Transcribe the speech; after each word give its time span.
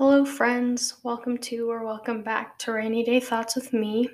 Hello, 0.00 0.24
friends. 0.24 0.94
Welcome 1.02 1.36
to 1.36 1.70
or 1.70 1.84
welcome 1.84 2.22
back 2.22 2.58
to 2.60 2.72
Rainy 2.72 3.04
Day 3.04 3.20
Thoughts 3.20 3.54
with 3.54 3.74
me. 3.74 4.08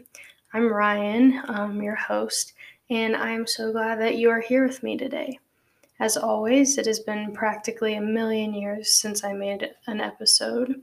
I'm 0.53 0.67
Ryan, 0.67 1.41
um, 1.47 1.81
your 1.81 1.95
host, 1.95 2.55
and 2.91 3.15
I'm 3.15 3.47
so 3.47 3.71
glad 3.71 4.01
that 4.01 4.17
you 4.17 4.29
are 4.31 4.41
here 4.41 4.67
with 4.67 4.83
me 4.83 4.97
today. 4.97 5.39
As 6.01 6.17
always, 6.17 6.77
it 6.77 6.87
has 6.87 6.99
been 6.99 7.33
practically 7.33 7.95
a 7.95 8.01
million 8.01 8.53
years 8.53 8.91
since 8.91 9.23
I 9.23 9.33
made 9.33 9.71
an 9.87 10.01
episode, 10.01 10.75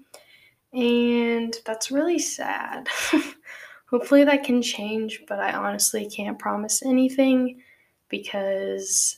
and 0.71 1.53
that's 1.65 1.91
really 1.91 2.17
sad. 2.17 2.87
Hopefully, 3.89 4.23
that 4.23 4.45
can 4.45 4.61
change, 4.61 5.23
but 5.27 5.41
I 5.41 5.51
honestly 5.51 6.09
can't 6.09 6.39
promise 6.39 6.81
anything 6.81 7.61
because 8.07 9.17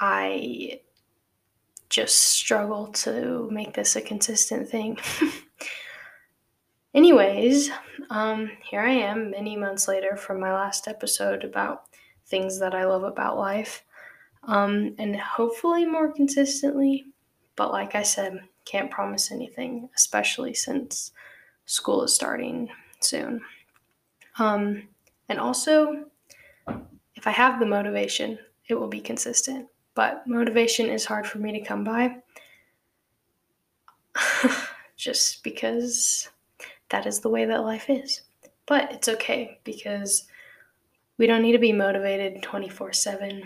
I 0.00 0.80
just 1.88 2.16
struggle 2.16 2.88
to 2.88 3.48
make 3.50 3.74
this 3.74 3.96
a 3.96 4.00
consistent 4.00 4.68
thing. 4.68 4.98
Anyways, 6.94 7.70
um, 8.10 8.50
here 8.62 8.80
I 8.80 8.90
am 8.90 9.30
many 9.30 9.56
months 9.56 9.88
later 9.88 10.16
from 10.16 10.40
my 10.40 10.52
last 10.52 10.88
episode 10.88 11.44
about 11.44 11.84
things 12.26 12.58
that 12.60 12.74
I 12.74 12.84
love 12.84 13.04
about 13.04 13.38
life. 13.38 13.84
Um, 14.44 14.94
and 14.98 15.16
hopefully 15.16 15.84
more 15.84 16.12
consistently. 16.12 17.06
But 17.56 17.72
like 17.72 17.94
I 17.94 18.02
said, 18.02 18.40
can't 18.64 18.90
promise 18.90 19.30
anything, 19.32 19.88
especially 19.96 20.54
since 20.54 21.12
school 21.66 22.04
is 22.04 22.14
starting 22.14 22.68
soon. 23.00 23.40
Um, 24.38 24.88
and 25.28 25.38
also, 25.38 26.06
if 27.14 27.26
I 27.26 27.30
have 27.30 27.58
the 27.58 27.66
motivation, 27.66 28.38
it 28.68 28.74
will 28.74 28.88
be 28.88 29.00
consistent 29.00 29.68
but 29.98 30.24
motivation 30.28 30.88
is 30.88 31.04
hard 31.04 31.26
for 31.26 31.38
me 31.38 31.50
to 31.50 31.66
come 31.66 31.82
by 31.82 32.14
just 34.96 35.42
because 35.42 36.28
that 36.90 37.04
is 37.04 37.18
the 37.18 37.28
way 37.28 37.44
that 37.44 37.64
life 37.64 37.90
is. 37.90 38.20
But 38.66 38.92
it's 38.92 39.08
okay 39.08 39.58
because 39.64 40.28
we 41.16 41.26
don't 41.26 41.42
need 41.42 41.50
to 41.50 41.58
be 41.58 41.72
motivated 41.72 42.40
24 42.44 42.92
7 42.92 43.42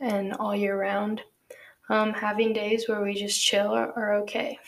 and 0.00 0.34
all 0.34 0.54
year 0.54 0.78
round. 0.78 1.22
Um, 1.88 2.12
having 2.12 2.52
days 2.52 2.86
where 2.86 3.00
we 3.00 3.14
just 3.14 3.42
chill 3.42 3.68
are, 3.68 3.90
are 3.96 4.16
okay, 4.16 4.58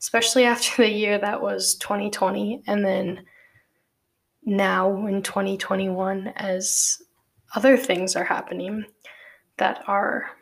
especially 0.00 0.44
after 0.54 0.82
the 0.82 0.92
year 0.92 1.16
that 1.16 1.40
was 1.40 1.76
2020 1.76 2.62
and 2.66 2.84
then 2.84 3.24
now 4.44 5.06
in 5.06 5.22
2021 5.22 6.28
as 6.36 7.00
other 7.54 7.78
things 7.78 8.16
are 8.16 8.24
happening 8.24 8.84
that 9.56 9.82
are 9.86 10.32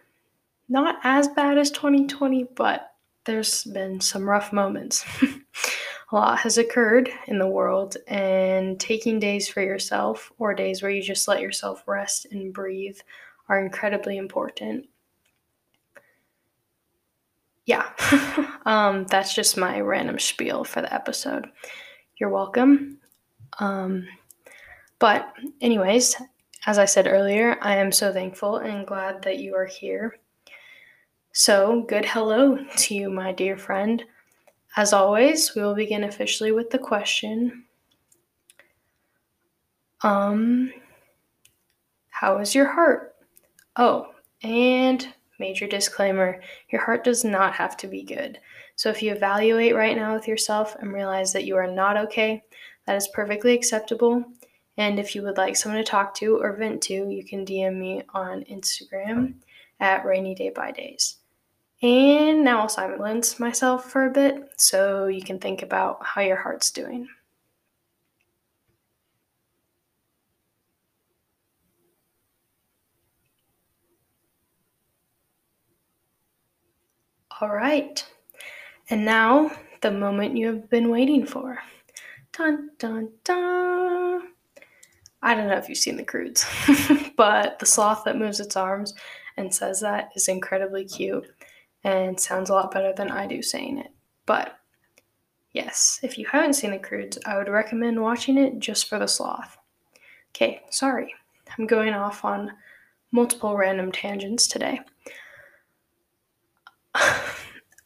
not 0.71 0.97
as 1.03 1.29
bad 1.29 1.59
as 1.59 1.71
2020, 1.73 2.45
but 2.55 2.93
there's 3.25 3.65
been 3.65 4.01
some 4.01 4.27
rough 4.27 4.53
moments. 4.53 5.05
a 6.13 6.15
lot 6.15 6.39
has 6.39 6.59
occurred 6.59 7.11
in 7.27 7.39
the 7.39 7.47
world, 7.47 7.97
and 8.07 8.79
taking 8.79 9.19
days 9.19 9.49
for 9.49 9.61
yourself 9.63 10.33
or 10.39 10.55
days 10.55 10.81
where 10.81 10.91
you 10.91 11.03
just 11.03 11.29
let 11.29 11.41
yourself 11.41 11.83
rest 11.87 12.27
and 12.31 12.55
breathe 12.55 12.99
are 13.49 13.63
incredibly 13.63 14.17
important. 14.17 14.89
Yeah, 17.67 17.89
um, 18.65 19.07
that's 19.07 19.35
just 19.35 19.57
my 19.57 19.81
random 19.81 20.19
spiel 20.19 20.65
for 20.65 20.81
the 20.83 20.93
episode. 20.95 21.47
You're 22.17 22.31
welcome. 22.31 22.99
Um, 23.59 24.07
but, 25.01 25.33
anyways, 25.61 26.17
as 26.67 26.79
I 26.79 26.85
said 26.85 27.09
earlier, 27.09 27.59
I 27.61 27.77
am 27.77 27.91
so 27.91 28.13
thankful 28.13 28.59
and 28.59 28.87
glad 28.87 29.23
that 29.23 29.39
you 29.39 29.57
are 29.57 29.67
here. 29.67 30.17
So, 31.33 31.83
good 31.83 32.05
hello 32.07 32.59
to 32.77 32.95
you, 32.95 33.09
my 33.09 33.31
dear 33.31 33.57
friend. 33.57 34.05
As 34.77 34.93
always, 34.93 35.55
we 35.55 35.63
will 35.63 35.77
begin 35.77 36.03
officially 36.03 36.51
with 36.51 36.71
the 36.71 36.79
question 36.79 37.67
Um, 40.03 40.73
how 42.09 42.39
is 42.39 42.53
your 42.53 42.67
heart? 42.67 43.15
Oh, 43.77 44.09
and 44.43 45.07
major 45.39 45.69
disclaimer 45.69 46.43
your 46.71 46.83
heart 46.83 47.05
does 47.05 47.25
not 47.25 47.55
have 47.55 47.77
to 47.77 47.87
be 47.87 48.03
good. 48.03 48.41
So, 48.75 48.91
if 48.91 49.01
you 49.01 49.13
evaluate 49.13 49.77
right 49.77 49.97
now 49.97 50.15
with 50.15 50.27
yourself 50.27 50.75
and 50.81 50.93
realize 50.93 51.33
that 51.33 51.45
you 51.45 51.55
are 51.55 51.71
not 51.71 51.97
okay, 51.97 52.43
that 52.87 52.97
is 52.97 53.07
perfectly 53.15 53.55
acceptable. 53.55 54.25
And 54.79 54.99
if 54.99 55.15
you 55.15 55.23
would 55.23 55.37
like 55.37 55.55
someone 55.55 55.83
to 55.83 55.89
talk 55.89 56.13
to 56.17 56.39
or 56.39 56.57
vent 56.57 56.83
to, 56.83 57.09
you 57.09 57.25
can 57.25 57.45
DM 57.47 57.77
me 57.77 58.03
on 58.15 58.43
Instagram 58.51 59.35
at 59.79 60.05
rainy 60.05 60.35
day 60.35 60.51
by 60.51 60.73
days. 60.73 61.20
And 61.83 62.45
now 62.45 62.61
I'll 62.61 62.69
silence 62.69 63.41
myself 63.41 63.91
for 63.91 64.05
a 64.07 64.11
bit 64.11 64.61
so 64.61 65.07
you 65.07 65.23
can 65.23 65.39
think 65.39 65.63
about 65.63 66.05
how 66.05 66.21
your 66.21 66.37
heart's 66.37 66.71
doing. 66.71 67.09
All 77.41 77.49
right. 77.49 78.05
And 78.91 79.05
now 79.05 79.51
the 79.81 79.91
moment 79.91 80.37
you 80.37 80.47
have 80.49 80.69
been 80.69 80.91
waiting 80.91 81.25
for. 81.25 81.59
Dun 82.33 82.71
dun 82.79 83.11
dun. 83.25 84.29
I 85.23 85.35
don't 85.35 85.49
know 85.49 85.57
if 85.57 85.69
you've 85.69 85.79
seen 85.79 85.97
the 85.97 86.05
Croods, 86.05 86.45
but 87.17 87.59
the 87.59 87.67
sloth 87.67 88.05
that 88.05 88.19
moves 88.19 88.41
its 88.41 88.57
arms 88.57 88.95
and 89.37 89.55
says 89.55 89.81
that 89.81 90.11
is 90.17 90.29
incredibly 90.29 90.85
cute 90.85 91.27
and 91.85 92.19
sounds 92.19 92.51
a 92.51 92.55
lot 92.55 92.71
better 92.71 92.93
than 92.93 93.11
I 93.11 93.27
do 93.27 93.43
saying 93.43 93.79
it. 93.79 93.91
But 94.27 94.59
yes, 95.53 96.01
if 96.03 96.19
you 96.19 96.27
haven't 96.27 96.55
seen 96.55 96.71
The 96.73 96.79
Croods, 96.79 97.19
I 97.27 97.37
would 97.37 97.49
recommend 97.49 98.01
watching 98.01 98.39
it 98.39 98.59
just 98.59 98.89
for 98.89 98.99
the 98.99 99.07
sloth. 99.07 99.57
Okay, 100.31 100.63
sorry. 100.71 101.15
I'm 101.59 101.67
going 101.67 101.93
off 101.93 102.25
on 102.25 102.53
multiple 103.13 103.57
random 103.57 103.91
tangents 103.91 104.47
today. 104.47 104.81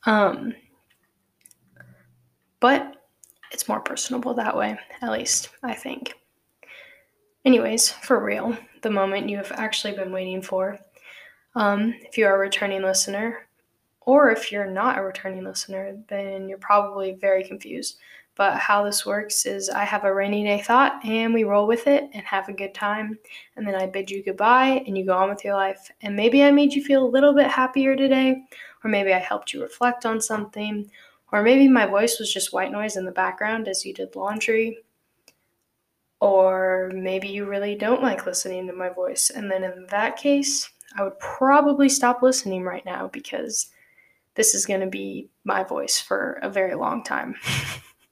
um, 0.07 0.55
but 2.61 2.97
it's 3.53 3.69
more 3.69 3.81
personable 3.81 4.35
that 4.35 4.57
way, 4.57 4.79
at 5.01 5.13
least, 5.13 5.51
I 5.63 5.75
think. 5.75 6.15
Anyways, 7.45 7.91
for 7.91 8.23
real, 8.23 8.57
the 8.83 8.91
moment 8.91 9.29
you 9.29 9.37
have 9.37 9.53
actually 9.53 9.95
been 9.95 10.13
waiting 10.13 10.43
for. 10.43 10.79
Um, 11.55 11.95
if 12.01 12.19
you 12.19 12.27
are 12.27 12.35
a 12.35 12.39
returning 12.39 12.83
listener, 12.83 13.47
or 14.07 14.31
if 14.31 14.53
you're 14.53 14.71
not 14.71 14.99
a 14.99 15.03
returning 15.03 15.45
listener, 15.45 15.97
then 16.09 16.49
you're 16.49 16.59
probably 16.59 17.13
very 17.13 17.45
confused. 17.45 17.99
But 18.37 18.59
how 18.59 18.85
this 18.85 19.07
works 19.07 19.47
is 19.47 19.71
I 19.71 19.85
have 19.85 20.05
a 20.05 20.13
rainy 20.13 20.43
day 20.43 20.61
thought 20.61 21.05
and 21.05 21.33
we 21.33 21.45
roll 21.45 21.69
with 21.69 21.87
it 21.87 22.11
and 22.13 22.25
have 22.25 22.49
a 22.49 22.53
good 22.53 22.75
time. 22.75 23.17
And 23.57 23.67
then 23.67 23.77
I 23.77 23.87
bid 23.87 24.11
you 24.11 24.25
goodbye 24.25 24.83
and 24.87 24.99
you 24.99 25.07
go 25.07 25.17
on 25.17 25.29
with 25.29 25.45
your 25.45 25.55
life. 25.55 25.89
And 26.03 26.17
maybe 26.17 26.43
I 26.43 26.51
made 26.51 26.73
you 26.73 26.83
feel 26.83 27.05
a 27.05 27.07
little 27.07 27.33
bit 27.33 27.47
happier 27.47 27.95
today, 27.95 28.43
or 28.83 28.91
maybe 28.91 29.15
I 29.15 29.21
helped 29.21 29.53
you 29.53 29.63
reflect 29.63 30.05
on 30.05 30.21
something, 30.21 30.91
or 31.31 31.43
maybe 31.43 31.69
my 31.69 31.87
voice 31.87 32.19
was 32.19 32.33
just 32.33 32.53
white 32.53 32.73
noise 32.73 32.97
in 32.97 33.05
the 33.05 33.13
background 33.13 33.69
as 33.69 33.85
you 33.85 33.95
did 33.95 34.17
laundry. 34.17 34.79
Or 36.21 36.91
maybe 36.93 37.29
you 37.29 37.45
really 37.45 37.77
don't 37.77 38.03
like 38.03 38.27
listening 38.27 38.67
to 38.67 38.73
my 38.73 38.89
voice. 38.89 39.31
And 39.31 39.49
then 39.49 39.63
in 39.63 39.87
that 39.91 40.17
case, 40.17 40.69
I 40.97 41.05
would 41.05 41.19
probably 41.21 41.89
stop 41.89 42.23
listening 42.23 42.63
right 42.63 42.85
now 42.85 43.09
because 43.09 43.71
this 44.35 44.55
is 44.55 44.67
going 44.67 44.81
to 44.81 44.87
be 44.87 45.29
my 45.45 45.65
voice 45.65 46.01
for 46.01 46.39
a 46.43 46.51
very 46.51 46.75
long 46.75 47.03
time. 47.03 47.35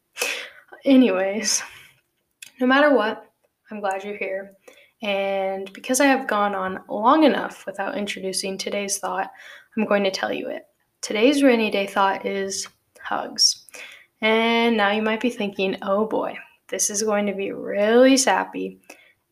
Anyways, 0.84 1.62
no 2.60 2.66
matter 2.66 2.94
what, 2.94 3.24
I'm 3.70 3.80
glad 3.80 4.04
you're 4.04 4.16
here. 4.16 4.52
And 5.02 5.72
because 5.72 6.00
I 6.00 6.06
have 6.06 6.28
gone 6.28 6.54
on 6.54 6.80
long 6.88 7.24
enough 7.24 7.66
without 7.66 7.96
introducing 7.96 8.56
today's 8.56 8.98
thought, 8.98 9.30
I'm 9.76 9.84
going 9.84 10.04
to 10.04 10.10
tell 10.10 10.32
you 10.32 10.48
it. 10.48 10.66
Today's 11.00 11.42
rainy 11.42 11.70
day 11.70 11.86
thought 11.86 12.25
is 12.25 12.68
hugs. 13.00 13.66
And 14.20 14.76
now 14.76 14.92
you 14.92 15.02
might 15.02 15.20
be 15.20 15.30
thinking, 15.30 15.76
oh 15.82 16.06
boy, 16.06 16.38
this 16.68 16.90
is 16.90 17.02
going 17.02 17.26
to 17.26 17.34
be 17.34 17.50
really 17.50 18.16
sappy. 18.16 18.78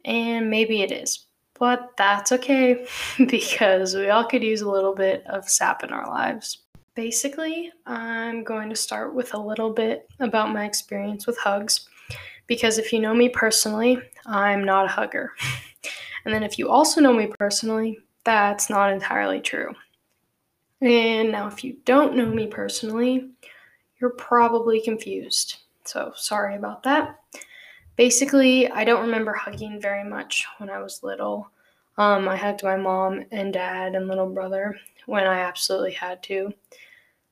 And 0.04 0.50
maybe 0.50 0.82
it 0.82 0.90
is. 0.90 1.26
But 1.58 1.90
that's 1.96 2.32
okay 2.32 2.86
because 3.28 3.94
we 3.94 4.08
all 4.08 4.24
could 4.24 4.42
use 4.42 4.62
a 4.62 4.70
little 4.70 4.94
bit 4.94 5.24
of 5.26 5.48
sap 5.48 5.84
in 5.84 5.90
our 5.90 6.08
lives. 6.08 6.58
Basically, 7.00 7.72
I'm 7.86 8.44
going 8.44 8.68
to 8.68 8.76
start 8.76 9.14
with 9.14 9.32
a 9.32 9.38
little 9.38 9.70
bit 9.72 10.06
about 10.20 10.52
my 10.52 10.66
experience 10.66 11.26
with 11.26 11.38
hugs 11.38 11.88
because 12.46 12.76
if 12.76 12.92
you 12.92 13.00
know 13.00 13.14
me 13.14 13.30
personally, 13.30 13.98
I'm 14.26 14.64
not 14.64 14.84
a 14.84 14.88
hugger. 14.88 15.32
And 16.26 16.34
then 16.34 16.42
if 16.42 16.58
you 16.58 16.68
also 16.68 17.00
know 17.00 17.14
me 17.14 17.32
personally, 17.38 18.00
that's 18.24 18.68
not 18.68 18.92
entirely 18.92 19.40
true. 19.40 19.72
And 20.82 21.32
now, 21.32 21.46
if 21.46 21.64
you 21.64 21.78
don't 21.86 22.16
know 22.16 22.26
me 22.26 22.46
personally, 22.46 23.30
you're 23.98 24.10
probably 24.10 24.82
confused. 24.82 25.56
So, 25.86 26.12
sorry 26.16 26.56
about 26.56 26.82
that. 26.82 27.18
Basically, 27.96 28.70
I 28.70 28.84
don't 28.84 29.06
remember 29.06 29.32
hugging 29.32 29.80
very 29.80 30.04
much 30.04 30.46
when 30.58 30.68
I 30.68 30.82
was 30.82 31.02
little. 31.02 31.50
Um, 31.96 32.28
I 32.28 32.36
hugged 32.36 32.62
my 32.62 32.76
mom 32.76 33.24
and 33.32 33.54
dad 33.54 33.94
and 33.94 34.06
little 34.06 34.28
brother 34.28 34.76
when 35.06 35.26
I 35.26 35.40
absolutely 35.40 35.92
had 35.92 36.22
to. 36.24 36.52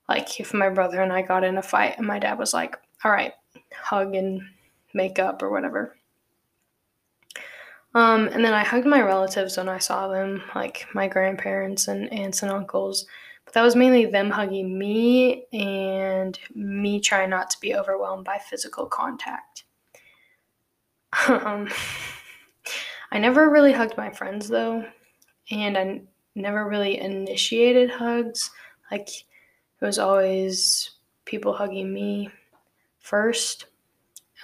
Like 0.08 0.40
if 0.40 0.54
my 0.54 0.70
brother 0.70 1.02
and 1.02 1.12
I 1.12 1.22
got 1.22 1.44
in 1.44 1.58
a 1.58 1.62
fight 1.62 1.98
and 1.98 2.06
my 2.06 2.18
dad 2.18 2.38
was 2.38 2.54
like, 2.54 2.76
all 3.04 3.10
right, 3.12 3.32
hug 3.72 4.14
and 4.14 4.40
make 4.94 5.18
up 5.18 5.42
or 5.42 5.50
whatever. 5.50 5.96
Um, 7.94 8.28
and 8.28 8.44
then 8.44 8.54
I 8.54 8.64
hugged 8.64 8.86
my 8.86 9.00
relatives 9.00 9.56
when 9.56 9.68
I 9.68 9.78
saw 9.78 10.08
them, 10.08 10.42
like 10.54 10.86
my 10.94 11.08
grandparents 11.08 11.88
and 11.88 12.12
aunts 12.12 12.42
and 12.42 12.52
uncles. 12.52 13.06
But 13.44 13.54
that 13.54 13.62
was 13.62 13.76
mainly 13.76 14.04
them 14.06 14.30
hugging 14.30 14.78
me 14.78 15.46
and 15.52 16.38
me 16.54 17.00
trying 17.00 17.30
not 17.30 17.50
to 17.50 17.60
be 17.60 17.74
overwhelmed 17.74 18.24
by 18.24 18.38
physical 18.38 18.86
contact. 18.86 19.64
Um, 21.28 21.68
I 23.10 23.18
never 23.18 23.48
really 23.48 23.72
hugged 23.72 23.96
my 23.96 24.10
friends 24.10 24.48
though, 24.48 24.84
and 25.50 25.78
I 25.78 26.02
never 26.34 26.68
really 26.68 27.00
initiated 27.00 27.90
hugs. 27.90 28.50
Like 28.90 29.08
it 29.80 29.84
was 29.84 29.98
always 29.98 30.90
people 31.24 31.52
hugging 31.52 31.92
me 31.92 32.30
first. 32.98 33.66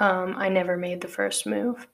Um, 0.01 0.35
I 0.37 0.49
never 0.49 0.77
made 0.77 1.01
the 1.01 1.09
first 1.09 1.47
move. 1.47 1.87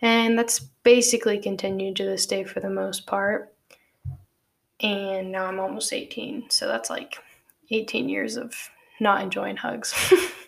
And 0.00 0.38
that's 0.38 0.60
basically 0.60 1.38
continued 1.38 1.96
to 1.96 2.04
this 2.04 2.26
day 2.26 2.44
for 2.44 2.60
the 2.60 2.70
most 2.70 3.06
part. 3.06 3.54
And 4.80 5.32
now 5.32 5.46
I'm 5.46 5.58
almost 5.58 5.92
18. 5.92 6.50
So 6.50 6.68
that's 6.68 6.88
like 6.88 7.16
18 7.70 8.08
years 8.08 8.36
of 8.36 8.54
not 9.00 9.22
enjoying 9.22 9.56
hugs. 9.56 9.94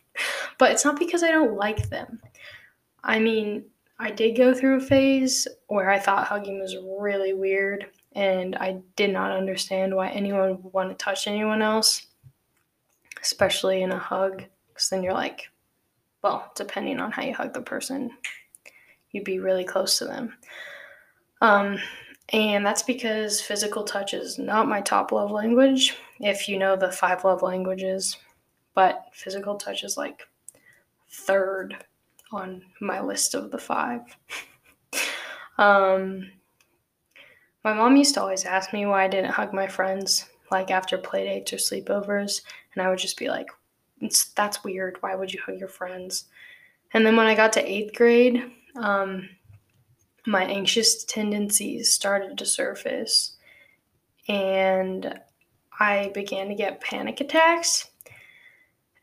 but 0.58 0.70
it's 0.70 0.84
not 0.84 0.98
because 0.98 1.22
I 1.22 1.31
don't 1.31 1.56
like 1.56 1.88
them. 1.88 2.20
I 3.02 3.19
mean, 3.19 3.64
I 3.98 4.10
did 4.10 4.37
go 4.37 4.54
through 4.54 4.76
a 4.76 4.81
phase 4.81 5.48
where 5.66 5.90
I 5.90 5.98
thought 5.98 6.26
hugging 6.26 6.60
was 6.60 6.76
really 6.98 7.32
weird 7.32 7.87
and 8.12 8.56
I 8.56 8.81
did 8.96 9.10
not 9.10 9.31
understand 9.31 9.94
why 9.94 10.08
anyone 10.08 10.62
would 10.62 10.72
want 10.72 10.90
to 10.90 11.04
touch 11.04 11.26
anyone 11.26 11.62
else, 11.62 12.06
especially 13.22 13.82
in 13.82 13.93
a 13.93 13.99
hug, 13.99 14.44
because 14.69 14.88
then 14.88 15.02
you're 15.02 15.14
like, 15.14 15.49
well, 16.22 16.52
depending 16.55 17.00
on 17.00 17.12
how 17.12 17.22
you 17.22 17.34
hug 17.34 17.52
the 17.52 17.62
person, 17.62 18.11
you'd 19.11 19.25
be 19.25 19.38
really 19.38 19.64
close 19.64 19.99
to 19.99 20.05
them. 20.05 20.34
Um, 21.40 21.78
and 22.32 22.64
that's 22.64 22.82
because 22.82 23.40
physical 23.40 23.82
touch 23.82 24.14
is 24.14 24.38
not 24.38 24.69
my 24.69 24.81
top 24.81 25.12
love 25.12 25.31
language, 25.31 25.96
if 26.20 26.49
you 26.49 26.58
know 26.58 26.76
the 26.76 26.93
five 26.93 27.25
love 27.25 27.43
languages, 27.43 28.17
but 28.75 29.06
physical 29.12 29.56
touch 29.56 29.82
is 29.82 29.96
like 29.96 30.23
third 31.11 31.76
on 32.31 32.62
my 32.81 33.00
list 33.00 33.34
of 33.34 33.50
the 33.50 33.58
five. 33.58 34.02
um, 35.58 36.31
my 37.64 37.73
mom 37.73 37.96
used 37.96 38.14
to 38.14 38.23
always 38.23 38.44
ask 38.44 38.73
me 38.73 38.87
why 38.87 39.05
I 39.05 39.08
didn't 39.08 39.32
hug 39.32 39.52
my 39.52 39.66
friends, 39.66 40.28
like 40.50 40.70
after 40.70 40.96
play 40.99 41.25
dates 41.25 41.52
or 41.52 41.56
sleepovers, 41.56 42.43
and 42.75 42.82
I 42.82 42.88
would 42.88 42.99
just 42.99 43.19
be 43.19 43.28
like, 43.28 43.49
that's 44.34 44.64
weird. 44.64 44.96
Why 45.00 45.14
would 45.14 45.32
you 45.32 45.40
hug 45.44 45.58
your 45.58 45.69
friends? 45.69 46.25
And 46.93 47.05
then 47.05 47.17
when 47.17 47.26
I 47.26 47.34
got 47.34 47.52
to 47.55 47.70
eighth 47.70 47.94
grade, 47.94 48.43
um, 48.76 49.28
my 50.26 50.44
anxious 50.44 51.05
tendencies 51.05 51.93
started 51.93 52.38
to 52.38 52.46
surface, 52.46 53.37
and 54.28 55.20
I 55.78 56.11
began 56.14 56.49
to 56.49 56.55
get 56.55 56.81
panic 56.81 57.20
attacks. 57.20 57.90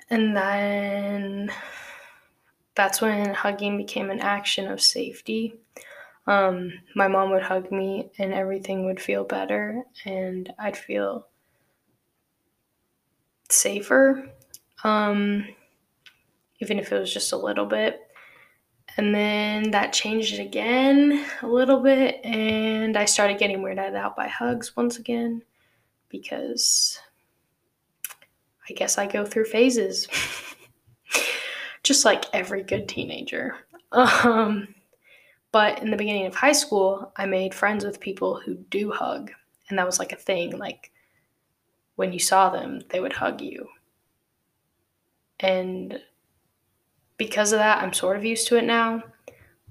And 0.10 0.36
then 0.36 1.52
that's 2.76 3.02
when 3.02 3.34
hugging 3.34 3.78
became 3.78 4.10
an 4.10 4.20
action 4.20 4.68
of 4.68 4.82
safety. 4.82 5.56
Um, 6.28 6.74
my 6.96 7.08
mom 7.08 7.32
would 7.32 7.42
hug 7.42 7.72
me 7.72 8.12
and 8.20 8.34
everything 8.34 8.86
would 8.86 9.02
feel 9.02 9.24
better 9.24 9.84
and 10.06 10.54
I'd 10.60 10.78
feel 10.78 11.28
safer, 13.50 14.30
um, 14.84 15.48
even 16.60 16.80
if 16.80 16.92
it 16.92 17.00
was 17.00 17.14
just 17.14 17.34
a 17.34 17.38
little 17.38 17.66
bit. 17.66 18.02
And 18.98 19.14
then 19.14 19.72
that 19.72 19.94
changed 19.94 20.40
again 20.40 21.26
a 21.44 21.48
little 21.48 21.82
bit, 21.82 22.20
and 22.24 22.98
I 22.98 23.06
started 23.06 23.38
getting 23.38 23.60
weirded 23.60 23.96
out 23.96 24.16
by 24.16 24.28
hugs 24.28 24.76
once 24.76 24.98
again 24.98 25.44
because 26.10 27.00
I 28.70 28.74
guess 28.74 28.98
I 28.98 29.06
go 29.06 29.24
through 29.24 29.46
phases, 29.46 30.08
just 31.84 32.06
like 32.06 32.26
every 32.34 32.64
good 32.64 32.88
teenager. 32.88 33.56
Um, 33.94 34.76
but 35.54 35.82
in 35.82 35.92
the 35.92 35.98
beginning 35.98 36.26
of 36.26 36.36
high 36.36 36.52
school, 36.52 37.12
I 37.16 37.26
made 37.26 37.54
friends 37.54 37.86
with 37.86 38.02
people 38.02 38.40
who 38.40 38.56
do 38.70 38.92
hug. 38.92 39.32
And 39.70 39.80
that 39.80 39.86
was 39.86 39.98
like 39.98 40.12
a 40.12 40.18
thing. 40.18 40.58
Like 40.58 40.92
when 41.98 42.14
you 42.14 42.20
saw 42.20 42.50
them, 42.50 42.80
they 42.90 43.00
would 43.00 43.14
hug 43.14 43.42
you. 43.42 43.68
And 45.40 46.00
because 47.18 47.52
of 47.52 47.60
that, 47.60 47.84
I'm 47.84 47.92
sort 47.92 48.18
of 48.18 48.24
used 48.24 48.48
to 48.48 48.58
it 48.58 48.64
now. 48.64 49.04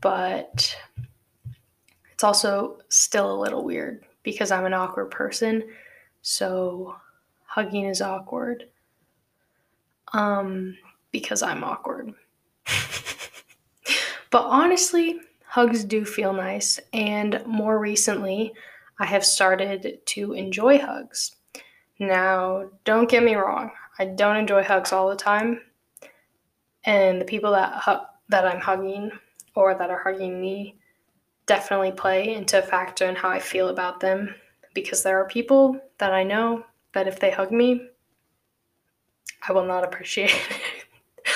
But 0.01 0.77
it's 2.13 2.25
also 2.25 2.79
still 2.89 3.33
a 3.33 3.41
little 3.41 3.65
weird 3.65 4.05
because 4.23 4.51
I'm 4.51 4.67
an 4.67 4.75
awkward 4.75 5.11
person. 5.11 5.63
So 6.21 6.97
hugging 7.45 7.87
is 7.87 8.03
awkward. 8.03 8.65
Um, 10.13 10.77
because 11.13 11.43
I'm 11.43 11.63
awkward. 11.63 12.13
but 14.31 14.43
honestly, 14.43 15.21
hugs 15.47 15.85
do 15.85 16.05
feel 16.05 16.33
nice, 16.33 16.81
and 16.93 17.43
more 17.47 17.79
recently, 17.79 18.53
I 18.99 19.07
have 19.07 19.25
started 19.25 20.01
to 20.05 20.33
enjoy 20.33 20.79
hugs. 20.79 21.37
Now, 21.99 22.69
don't 22.85 23.09
get 23.09 23.23
me 23.23 23.35
wrong, 23.35 23.71
I 23.99 24.05
don't 24.05 24.37
enjoy 24.37 24.63
hugs 24.63 24.93
all 24.93 25.09
the 25.09 25.17
time, 25.17 25.63
and 26.85 27.21
the 27.21 27.25
people 27.25 27.53
that 27.53 27.83
hu- 27.85 28.07
that 28.29 28.47
I'm 28.47 28.61
hugging 28.61 29.11
or 29.55 29.75
that 29.75 29.91
are 29.91 30.03
hugging 30.03 30.41
me 30.41 30.77
definitely 31.47 31.93
play 31.93 32.35
into 32.35 32.59
a 32.59 32.63
factor 32.63 33.07
in 33.07 33.17
how 33.17 33.29
I 33.31 33.39
feel 33.39 33.69
about 33.69 34.01
them 34.01 34.35
because 34.75 35.03
there 35.03 35.19
are 35.21 35.27
people 35.27 35.81
that 35.99 36.13
I 36.13 36.23
know 36.23 36.67
that 36.93 37.09
if 37.09 37.19
they 37.19 37.31
hug 37.31 37.51
me, 37.51 37.89
I 39.49 39.53
will 39.53 39.65
not 39.65 39.85
appreciate 39.85 40.31
it. 40.51 41.27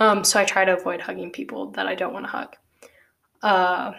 um, 0.00 0.24
so 0.24 0.40
I 0.40 0.44
try 0.44 0.64
to 0.64 0.76
avoid 0.76 1.00
hugging 1.00 1.30
people 1.30 1.70
that 1.72 1.86
I 1.86 1.94
don't 1.94 2.12
want 2.12 2.26
to 2.26 2.30
hug. 2.30 2.56
Uh, 3.42 3.92